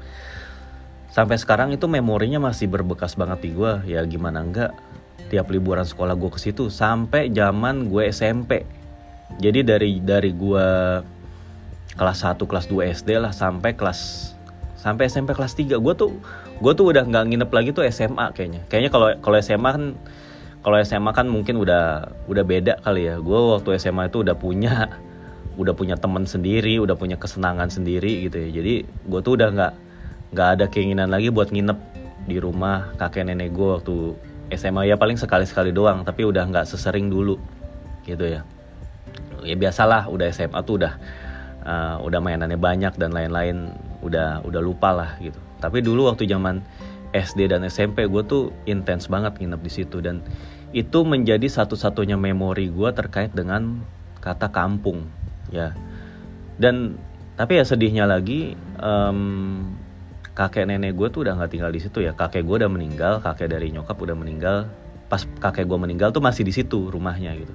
sampai 1.11 1.35
sekarang 1.35 1.75
itu 1.75 1.91
memorinya 1.91 2.39
masih 2.39 2.67
berbekas 2.67 3.15
banget 3.15 3.47
di 3.47 3.51
gue. 3.55 3.73
Ya 3.87 4.03
gimana 4.07 4.43
enggak 4.45 4.71
tiap 5.31 5.51
liburan 5.51 5.83
sekolah 5.83 6.15
gue 6.15 6.31
ke 6.31 6.39
situ 6.39 6.69
sampai 6.69 7.33
zaman 7.33 7.89
gue 7.89 8.13
SMP 8.13 8.63
jadi 9.41 9.65
dari 9.65 9.99
dari 9.99 10.31
gue 10.31 10.69
kelas 11.97 12.19
1 12.23 12.39
kelas 12.39 12.67
2 12.69 12.93
SD 12.93 13.11
lah 13.19 13.33
sampai 13.33 13.73
kelas 13.73 14.31
sampai 14.77 15.09
SMP 15.09 15.33
kelas 15.33 15.57
3 15.57 15.81
gue 15.81 15.95
tuh 15.97 16.13
gue 16.61 16.73
tuh 16.77 16.87
udah 16.93 17.03
nggak 17.09 17.25
nginep 17.31 17.51
lagi 17.51 17.71
tuh 17.75 17.83
SMA 17.89 18.31
kayaknya. 18.37 18.63
Kayaknya 18.69 18.91
kalau 18.93 19.09
kalau 19.19 19.37
SMA 19.41 19.71
kan 19.71 19.85
kalau 20.65 20.81
SMA 20.81 21.13
kan 21.13 21.29
mungkin 21.29 21.61
udah 21.61 22.09
udah 22.25 22.45
beda 22.45 22.81
kali 22.81 23.13
ya. 23.13 23.21
Gue 23.21 23.37
waktu 23.53 23.77
SMA 23.77 24.09
itu 24.09 24.25
udah 24.25 24.33
punya 24.33 24.89
udah 25.61 25.77
punya 25.77 25.95
teman 25.95 26.25
sendiri 26.27 26.81
udah 26.83 26.97
punya 26.97 27.21
kesenangan 27.21 27.69
sendiri 27.69 28.25
gitu 28.25 28.41
ya. 28.41 28.49
Jadi 28.51 28.75
gue 28.89 29.21
tuh 29.21 29.37
udah 29.37 29.49
nggak 29.53 29.73
nggak 30.33 30.49
ada 30.59 30.65
keinginan 30.73 31.13
lagi 31.13 31.29
buat 31.29 31.53
nginep 31.53 31.79
di 32.25 32.41
rumah 32.41 32.97
kakek 32.97 33.29
nenek 33.29 33.53
gue 33.53 33.69
waktu 33.77 33.95
SMA 34.57 34.89
ya 34.89 34.97
paling 34.97 35.21
sekali 35.21 35.45
sekali 35.45 35.71
doang 35.71 36.03
tapi 36.03 36.25
udah 36.25 36.49
nggak 36.49 36.65
sesering 36.65 37.13
dulu 37.13 37.37
gitu 38.09 38.25
ya. 38.25 38.41
Ya 39.45 39.55
biasalah 39.61 40.09
udah 40.09 40.33
SMA 40.33 40.65
tuh 40.65 40.81
udah 40.81 40.97
uh, 41.69 41.97
udah 42.01 42.25
mainannya 42.25 42.57
banyak 42.57 42.97
dan 42.97 43.13
lain-lain 43.13 43.69
udah 44.01 44.41
udah 44.49 44.61
lupa 44.65 44.97
lah 44.97 45.11
gitu. 45.21 45.37
Tapi 45.61 45.85
dulu 45.85 46.09
waktu 46.09 46.25
zaman 46.25 46.65
SD 47.15 47.55
dan 47.55 47.63
SMP 47.63 48.11
gue 48.11 48.23
tuh 48.27 48.51
intens 48.67 49.07
banget 49.07 49.39
nginep 49.39 49.61
di 49.63 49.71
situ. 49.71 50.03
Dan 50.03 50.27
itu 50.75 51.07
menjadi 51.07 51.47
satu-satunya 51.47 52.19
memori 52.19 52.67
gue 52.67 52.91
terkait 52.91 53.31
dengan 53.31 53.87
kata 54.19 54.51
kampung 54.51 55.07
ya. 55.55 55.71
Dan 56.59 56.99
tapi 57.39 57.63
ya 57.63 57.65
sedihnya 57.67 58.11
lagi 58.11 58.59
um, 58.83 59.63
kakek 60.35 60.67
nenek 60.67 60.99
gue 60.99 61.09
tuh 61.15 61.23
udah 61.23 61.39
nggak 61.39 61.51
tinggal 61.55 61.71
di 61.71 61.79
situ 61.79 62.03
ya. 62.03 62.19
Kakek 62.19 62.43
gue 62.43 62.67
udah 62.67 62.71
meninggal 62.71 63.23
kakek 63.23 63.55
dari 63.55 63.71
nyokap 63.71 63.95
udah 63.95 64.19
meninggal. 64.19 64.67
Pas 65.07 65.23
kakek 65.23 65.71
gue 65.71 65.79
meninggal 65.79 66.11
tuh 66.11 66.19
masih 66.19 66.43
di 66.43 66.51
situ 66.51 66.91
rumahnya 66.91 67.39
gitu. 67.39 67.55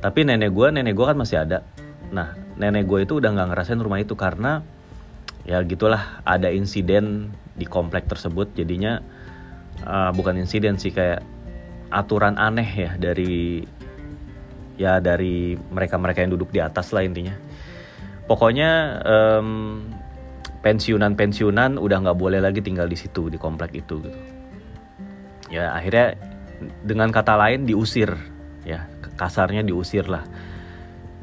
Tapi 0.00 0.24
nenek 0.24 0.48
gue 0.56 0.66
nenek 0.72 0.96
gue 0.96 1.04
kan 1.04 1.16
masih 1.20 1.44
ada. 1.44 1.60
Nah 2.08 2.32
nenek 2.56 2.88
gue 2.88 3.04
itu 3.04 3.20
udah 3.20 3.36
nggak 3.36 3.48
ngerasain 3.52 3.76
rumah 3.76 4.00
itu 4.00 4.16
karena 4.16 4.64
ya 5.44 5.60
gitulah 5.64 6.24
ada 6.24 6.48
insiden 6.48 7.32
di 7.58 7.66
komplek 7.66 8.06
tersebut 8.06 8.54
jadinya 8.54 9.02
uh, 9.82 10.14
bukan 10.14 10.38
insiden 10.38 10.78
sih 10.78 10.94
kayak 10.94 11.20
aturan 11.90 12.38
aneh 12.38 12.68
ya 12.68 12.90
dari 12.94 13.66
ya 14.78 15.02
dari 15.02 15.58
mereka-mereka 15.58 16.22
yang 16.22 16.32
duduk 16.38 16.54
di 16.54 16.62
atas 16.62 16.94
lah 16.94 17.02
intinya. 17.02 17.34
Pokoknya 18.30 19.02
um, 19.02 19.82
pensiunan-pensiunan 20.62 21.80
udah 21.80 21.98
nggak 22.06 22.18
boleh 22.18 22.38
lagi 22.38 22.62
tinggal 22.62 22.86
di 22.86 22.94
situ 22.94 23.26
di 23.32 23.40
komplek 23.40 23.74
itu 23.74 23.98
gitu. 24.04 24.20
Ya 25.48 25.74
akhirnya 25.74 26.14
dengan 26.84 27.10
kata 27.10 27.34
lain 27.38 27.64
diusir 27.64 28.14
ya 28.66 28.84
kasarnya 29.16 29.64
diusir 29.64 30.06
lah 30.06 30.22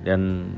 dan 0.04 0.52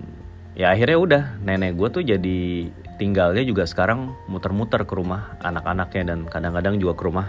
ya 0.57 0.73
akhirnya 0.73 0.97
udah 0.97 1.23
nenek 1.41 1.77
gue 1.77 1.89
tuh 1.89 2.03
jadi 2.05 2.69
tinggalnya 2.97 3.45
juga 3.45 3.63
sekarang 3.69 4.13
muter-muter 4.25 4.83
ke 4.83 4.93
rumah 4.97 5.38
anak-anaknya 5.45 6.13
dan 6.13 6.19
kadang-kadang 6.25 6.81
juga 6.81 6.93
ke 6.97 7.03
rumah 7.05 7.27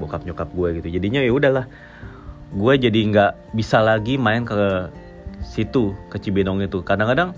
bokap 0.00 0.24
nyokap 0.24 0.48
gue 0.52 0.68
gitu. 0.80 0.88
Jadinya 0.98 1.20
ya 1.20 1.32
udahlah 1.32 1.68
gue 2.52 2.74
jadi 2.76 2.98
nggak 3.12 3.56
bisa 3.56 3.80
lagi 3.80 4.16
main 4.16 4.44
ke 4.44 4.88
situ 5.44 5.92
ke 6.08 6.16
Cibinong 6.16 6.64
itu. 6.64 6.80
Kadang-kadang 6.80 7.36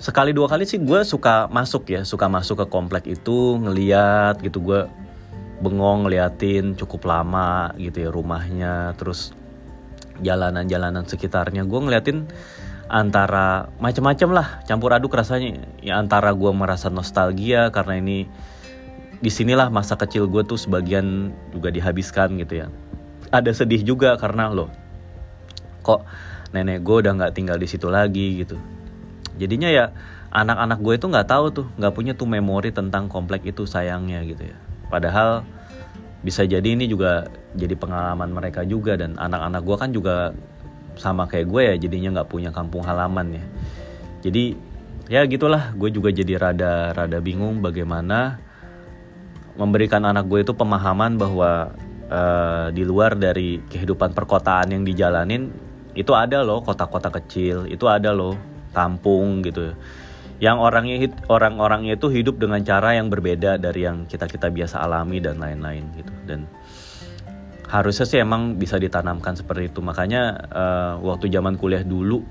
sekali 0.00 0.32
dua 0.32 0.48
kali 0.48 0.64
sih 0.64 0.80
gue 0.80 1.04
suka 1.04 1.44
masuk 1.52 1.92
ya 1.92 2.00
suka 2.08 2.32
masuk 2.32 2.64
ke 2.64 2.66
komplek 2.72 3.04
itu 3.04 3.60
ngeliat 3.60 4.40
gitu. 4.40 4.64
Gue 4.64 4.80
bengong 5.60 6.08
ngeliatin 6.08 6.72
cukup 6.80 7.04
lama 7.04 7.76
gitu 7.76 8.08
ya 8.08 8.10
rumahnya 8.10 8.96
terus 8.96 9.36
jalanan-jalanan 10.24 11.04
sekitarnya. 11.04 11.68
Gue 11.68 11.80
ngeliatin 11.84 12.24
antara 12.90 13.70
macam-macam 13.78 14.28
lah 14.34 14.46
campur 14.66 14.90
aduk 14.90 15.14
rasanya. 15.14 15.62
Ya 15.80 15.96
antara 15.96 16.34
gue 16.34 16.50
merasa 16.50 16.90
nostalgia 16.90 17.70
karena 17.70 18.02
ini 18.02 18.26
di 19.20 19.30
sinilah 19.30 19.70
masa 19.70 19.94
kecil 19.94 20.26
gue 20.26 20.42
tuh 20.42 20.58
sebagian 20.58 21.30
juga 21.54 21.70
dihabiskan 21.70 22.34
gitu 22.42 22.66
ya. 22.66 22.68
Ada 23.30 23.54
sedih 23.54 23.86
juga 23.86 24.18
karena 24.18 24.50
lo 24.50 24.68
kok 25.80 26.04
nenek 26.52 26.84
gue 26.84 26.96
udah 27.06 27.12
nggak 27.16 27.32
tinggal 27.32 27.56
di 27.56 27.70
situ 27.70 27.86
lagi 27.88 28.42
gitu. 28.42 28.58
Jadinya 29.38 29.70
ya 29.70 29.94
anak-anak 30.34 30.78
gue 30.82 30.94
itu 30.98 31.06
nggak 31.08 31.28
tahu 31.30 31.44
tuh 31.54 31.66
nggak 31.78 31.94
punya 31.94 32.12
tuh 32.12 32.28
memori 32.28 32.74
tentang 32.74 33.06
komplek 33.06 33.46
itu 33.46 33.64
sayangnya 33.64 34.20
gitu 34.26 34.50
ya. 34.50 34.56
Padahal 34.90 35.46
bisa 36.20 36.44
jadi 36.44 36.76
ini 36.76 36.84
juga 36.84 37.32
jadi 37.56 37.72
pengalaman 37.78 38.28
mereka 38.28 38.60
juga 38.66 38.98
dan 38.98 39.16
anak-anak 39.16 39.62
gue 39.64 39.76
kan 39.80 39.90
juga 39.94 40.16
sama 41.00 41.24
kayak 41.24 41.48
gue 41.48 41.62
ya 41.64 41.74
jadinya 41.80 42.20
nggak 42.20 42.28
punya 42.28 42.52
kampung 42.52 42.84
halaman 42.84 43.40
ya. 43.40 43.44
Jadi 44.20 44.54
ya 45.08 45.24
gitulah 45.24 45.72
gue 45.74 45.90
juga 45.90 46.12
jadi 46.12 46.36
rada 46.36 46.92
rada 46.92 47.18
bingung 47.18 47.64
bagaimana 47.64 48.38
memberikan 49.56 50.04
anak 50.06 50.28
gue 50.28 50.44
itu 50.44 50.52
pemahaman 50.54 51.16
bahwa 51.16 51.72
uh, 52.12 52.68
di 52.70 52.84
luar 52.84 53.16
dari 53.16 53.58
kehidupan 53.66 54.12
perkotaan 54.12 54.76
yang 54.76 54.82
dijalanin 54.84 55.50
itu 55.96 56.14
ada 56.14 56.46
loh 56.46 56.62
kota-kota 56.62 57.10
kecil 57.10 57.66
itu 57.66 57.88
ada 57.88 58.14
loh 58.14 58.38
kampung 58.70 59.42
gitu. 59.42 59.74
Yang 60.40 60.56
orangnya 60.56 60.96
orang-orangnya 61.28 62.00
itu 62.00 62.08
hidup 62.08 62.40
dengan 62.40 62.64
cara 62.64 62.96
yang 62.96 63.12
berbeda 63.12 63.60
dari 63.60 63.84
yang 63.84 64.08
kita 64.08 64.24
kita 64.24 64.48
biasa 64.48 64.80
alami 64.80 65.20
dan 65.20 65.36
lain-lain 65.36 65.84
gitu. 65.98 66.12
Dan 66.24 66.48
harusnya 67.70 68.02
sih 68.02 68.18
emang 68.18 68.58
bisa 68.58 68.76
ditanamkan 68.76 69.38
seperti 69.38 69.70
itu. 69.70 69.78
Makanya 69.78 70.22
uh, 70.50 70.92
waktu 71.06 71.30
zaman 71.30 71.54
kuliah 71.54 71.86
dulu 71.86 72.26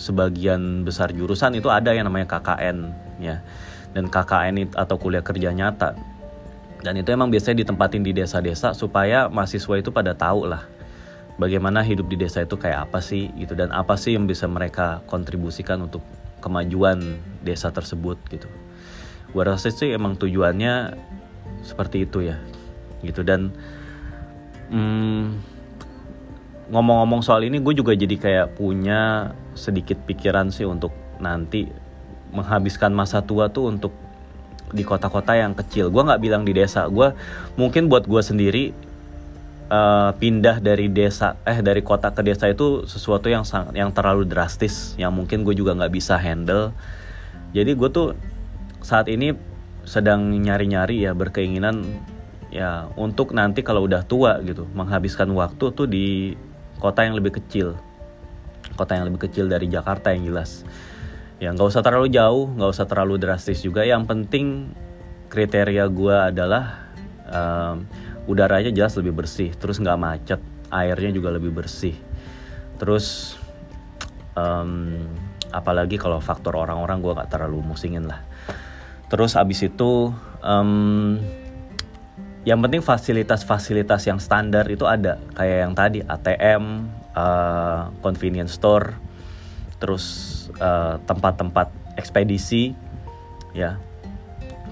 sebagian 0.00 0.88
besar 0.88 1.12
jurusan 1.12 1.52
itu 1.60 1.68
ada 1.68 1.92
yang 1.92 2.08
namanya 2.08 2.26
KKN 2.32 2.76
ya. 3.20 3.44
Dan 3.92 4.08
KKN 4.08 4.72
atau 4.72 4.96
kuliah 4.96 5.20
kerja 5.20 5.52
nyata. 5.52 5.92
Dan 6.80 6.96
itu 6.96 7.12
emang 7.12 7.28
biasanya 7.28 7.60
ditempatin 7.60 8.00
di 8.00 8.16
desa-desa 8.16 8.72
supaya 8.72 9.28
mahasiswa 9.28 9.76
itu 9.76 9.92
pada 9.92 10.16
tahu 10.16 10.48
lah 10.48 10.64
bagaimana 11.36 11.84
hidup 11.84 12.08
di 12.08 12.16
desa 12.16 12.40
itu 12.40 12.56
kayak 12.56 12.88
apa 12.88 13.04
sih 13.04 13.28
gitu. 13.36 13.52
Dan 13.52 13.68
apa 13.76 14.00
sih 14.00 14.16
yang 14.16 14.24
bisa 14.24 14.48
mereka 14.48 15.04
kontribusikan 15.04 15.84
untuk 15.84 16.00
kemajuan 16.40 17.20
desa 17.44 17.68
tersebut 17.68 18.16
gitu. 18.32 18.48
Gua 19.36 19.44
rasa 19.44 19.68
sih 19.68 19.92
emang 19.92 20.16
tujuannya 20.16 20.96
seperti 21.60 22.08
itu 22.08 22.32
ya 22.32 22.40
gitu. 23.04 23.20
Dan 23.20 23.52
hmm, 24.70 25.24
ngomong-ngomong 26.70 27.20
soal 27.26 27.42
ini 27.44 27.58
gue 27.58 27.74
juga 27.74 27.92
jadi 27.92 28.16
kayak 28.16 28.46
punya 28.56 29.34
sedikit 29.58 29.98
pikiran 30.06 30.54
sih 30.54 30.64
untuk 30.64 30.94
nanti 31.18 31.66
menghabiskan 32.30 32.94
masa 32.94 33.20
tua 33.20 33.50
tuh 33.50 33.68
untuk 33.68 33.92
di 34.70 34.86
kota-kota 34.86 35.34
yang 35.34 35.52
kecil. 35.58 35.90
Gue 35.90 36.06
nggak 36.06 36.22
bilang 36.22 36.46
di 36.46 36.54
desa. 36.54 36.86
Gue 36.86 37.10
mungkin 37.58 37.90
buat 37.90 38.06
gue 38.06 38.22
sendiri 38.22 38.70
uh, 39.70 40.10
pindah 40.18 40.58
dari 40.60 40.90
desa 40.90 41.38
eh 41.46 41.62
dari 41.62 41.80
kota 41.80 42.10
ke 42.10 42.20
desa 42.26 42.50
itu 42.50 42.84
sesuatu 42.84 43.30
yang 43.30 43.46
sangat 43.46 43.78
yang 43.78 43.94
terlalu 43.94 44.26
drastis 44.26 44.98
yang 44.98 45.14
mungkin 45.14 45.46
gue 45.46 45.54
juga 45.54 45.72
nggak 45.78 45.94
bisa 45.94 46.18
handle 46.18 46.74
jadi 47.54 47.72
gue 47.72 47.88
tuh 47.88 48.18
saat 48.82 49.06
ini 49.06 49.32
sedang 49.86 50.28
nyari-nyari 50.28 51.06
ya 51.06 51.16
berkeinginan 51.16 51.86
ya 52.50 52.90
untuk 52.98 53.30
nanti 53.30 53.62
kalau 53.62 53.86
udah 53.86 54.02
tua 54.02 54.42
gitu 54.42 54.66
menghabiskan 54.74 55.30
waktu 55.32 55.64
tuh 55.70 55.86
di 55.86 56.34
kota 56.82 57.06
yang 57.06 57.14
lebih 57.16 57.38
kecil. 57.38 57.78
Kota 58.74 58.98
yang 58.98 59.06
lebih 59.06 59.30
kecil 59.30 59.46
dari 59.46 59.70
Jakarta 59.70 60.10
yang 60.10 60.26
jelas. 60.26 60.66
Ya 61.40 61.54
nggak 61.54 61.72
usah 61.72 61.80
terlalu 61.80 62.12
jauh 62.12 62.50
nggak 62.52 62.70
usah 62.70 62.86
terlalu 62.90 63.16
drastis 63.16 63.62
juga. 63.62 63.86
Yang 63.86 64.02
penting 64.10 64.46
kriteria 65.30 65.86
gue 65.86 66.16
adalah 66.16 66.90
um, 67.30 67.86
udaranya 68.26 68.74
jelas 68.74 68.98
lebih 68.98 69.14
bersih 69.14 69.54
terus 69.54 69.78
nggak 69.78 69.98
macet 69.98 70.40
airnya 70.74 71.10
juga 71.14 71.30
lebih 71.30 71.54
bersih. 71.54 71.94
Terus 72.82 73.38
um, 74.34 75.06
apalagi 75.50 75.98
kalau 75.98 76.18
faktor 76.22 76.58
orang-orang 76.58 77.02
gue 77.02 77.12
nggak 77.14 77.30
terlalu 77.30 77.62
musingin 77.62 78.06
lah. 78.10 78.22
Terus 79.10 79.34
abis 79.34 79.66
itu 79.66 80.14
um, 80.42 81.18
yang 82.48 82.60
penting 82.64 82.80
fasilitas-fasilitas 82.80 84.08
yang 84.08 84.16
standar 84.16 84.64
itu 84.72 84.88
ada. 84.88 85.20
Kayak 85.36 85.58
yang 85.68 85.72
tadi 85.76 85.98
ATM 86.00 86.88
uh, 87.12 87.92
convenience 88.00 88.56
store 88.56 88.96
terus 89.80 90.04
uh, 90.60 90.96
tempat-tempat 91.04 91.68
ekspedisi 92.00 92.72
ya. 93.52 93.76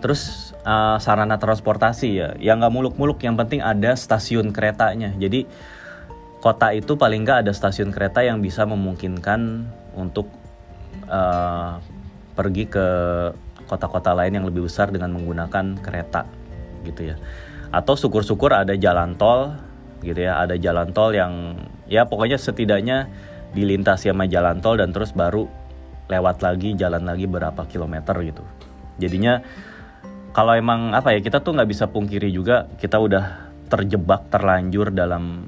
Terus 0.00 0.52
uh, 0.64 0.96
sarana 0.96 1.37
transportasi 1.37 2.09
ya. 2.09 2.28
Yang 2.40 2.57
nggak 2.64 2.74
muluk-muluk 2.74 3.20
yang 3.20 3.37
penting 3.37 3.61
ada 3.61 3.92
stasiun 3.92 4.48
keretanya. 4.57 5.12
Jadi 5.20 5.44
kota 6.40 6.72
itu 6.72 6.96
paling 6.96 7.28
nggak 7.28 7.44
ada 7.44 7.52
stasiun 7.52 7.92
kereta 7.92 8.24
yang 8.24 8.40
bisa 8.40 8.64
memungkinkan 8.64 9.68
untuk 9.92 10.33
uh, 11.11 11.76
pergi 12.33 12.64
ke 12.70 12.87
kota-kota 13.68 14.16
lain 14.16 14.40
yang 14.40 14.46
lebih 14.48 14.64
besar 14.64 14.88
dengan 14.88 15.12
menggunakan 15.12 15.76
kereta 15.85 16.24
gitu 16.87 17.12
ya 17.12 17.16
atau 17.68 17.94
syukur-syukur 17.94 18.52
ada 18.57 18.74
jalan 18.74 19.16
tol 19.20 19.52
gitu 20.00 20.18
ya. 20.18 20.40
Ada 20.40 20.57
jalan 20.57 20.92
tol 20.92 21.12
yang 21.12 21.59
ya 21.88 22.09
pokoknya 22.09 22.40
setidaknya 22.40 23.09
dilintasi 23.52 24.12
sama 24.12 24.28
jalan 24.28 24.61
tol 24.61 24.76
dan 24.76 24.92
terus 24.92 25.12
baru 25.12 25.48
lewat 26.09 26.40
lagi 26.40 26.72
jalan 26.76 27.04
lagi 27.04 27.28
berapa 27.28 27.68
kilometer 27.68 28.16
gitu. 28.24 28.44
Jadinya 28.96 29.44
kalau 30.33 30.57
emang 30.57 30.96
apa 30.96 31.12
ya 31.12 31.20
kita 31.20 31.44
tuh 31.44 31.57
nggak 31.57 31.68
bisa 31.68 31.85
pungkiri 31.88 32.33
juga 32.33 32.68
kita 32.81 32.96
udah 32.96 33.48
terjebak 33.68 34.33
terlanjur 34.33 34.88
dalam 34.92 35.44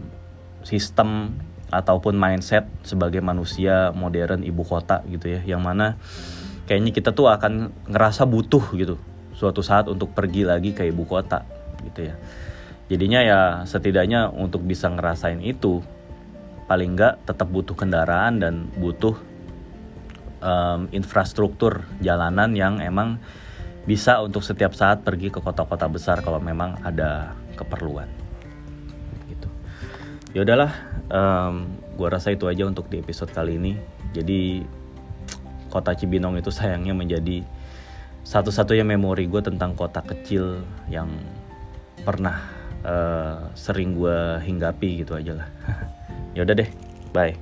sistem 0.60 1.32
ataupun 1.72 2.18
mindset 2.18 2.68
sebagai 2.84 3.24
manusia 3.24 3.94
modern 3.96 4.44
ibu 4.44 4.60
kota 4.60 5.00
gitu 5.08 5.40
ya. 5.40 5.40
Yang 5.56 5.62
mana 5.64 5.86
kayaknya 6.68 6.92
kita 6.92 7.10
tuh 7.16 7.32
akan 7.32 7.72
ngerasa 7.88 8.28
butuh 8.28 8.64
gitu 8.76 9.00
suatu 9.32 9.64
saat 9.64 9.88
untuk 9.88 10.12
pergi 10.12 10.44
lagi 10.44 10.76
ke 10.76 10.84
ibu 10.84 11.08
kota 11.08 11.59
gitu 11.84 12.10
ya. 12.10 12.14
Jadinya 12.90 13.20
ya 13.22 13.40
setidaknya 13.64 14.34
untuk 14.34 14.66
bisa 14.66 14.90
ngerasain 14.90 15.38
itu 15.46 15.78
paling 16.66 16.98
nggak 16.98 17.26
tetap 17.26 17.46
butuh 17.50 17.74
kendaraan 17.78 18.42
dan 18.42 18.66
butuh 18.78 19.14
um, 20.42 20.90
infrastruktur 20.90 21.86
jalanan 22.02 22.54
yang 22.54 22.82
emang 22.82 23.22
bisa 23.86 24.20
untuk 24.20 24.44
setiap 24.44 24.76
saat 24.76 25.02
pergi 25.06 25.32
ke 25.32 25.40
kota-kota 25.40 25.88
besar 25.88 26.20
kalau 26.20 26.42
memang 26.42 26.76
ada 26.84 27.32
keperluan. 27.56 28.08
Gitu. 29.30 29.48
Ya 30.36 30.44
udahlah 30.44 30.72
um, 31.08 31.74
gue 31.96 32.08
rasa 32.10 32.34
itu 32.34 32.46
aja 32.46 32.66
untuk 32.66 32.90
di 32.90 33.00
episode 33.00 33.32
kali 33.32 33.56
ini. 33.56 33.72
Jadi 34.10 34.66
kota 35.70 35.94
Cibinong 35.94 36.36
itu 36.42 36.50
sayangnya 36.50 36.92
menjadi 36.92 37.46
satu-satunya 38.26 38.84
memori 38.84 39.30
gue 39.30 39.40
tentang 39.40 39.72
kota 39.78 40.02
kecil 40.04 40.60
yang 40.90 41.08
pernah 42.02 42.36
uh, 42.82 43.52
sering 43.54 43.96
gue 43.96 44.40
hinggapi 44.44 45.04
gitu 45.04 45.16
aja 45.16 45.44
lah. 45.44 45.48
Ya 46.30 46.46
udah 46.46 46.62
deh 46.62 46.70
bye 47.10 47.34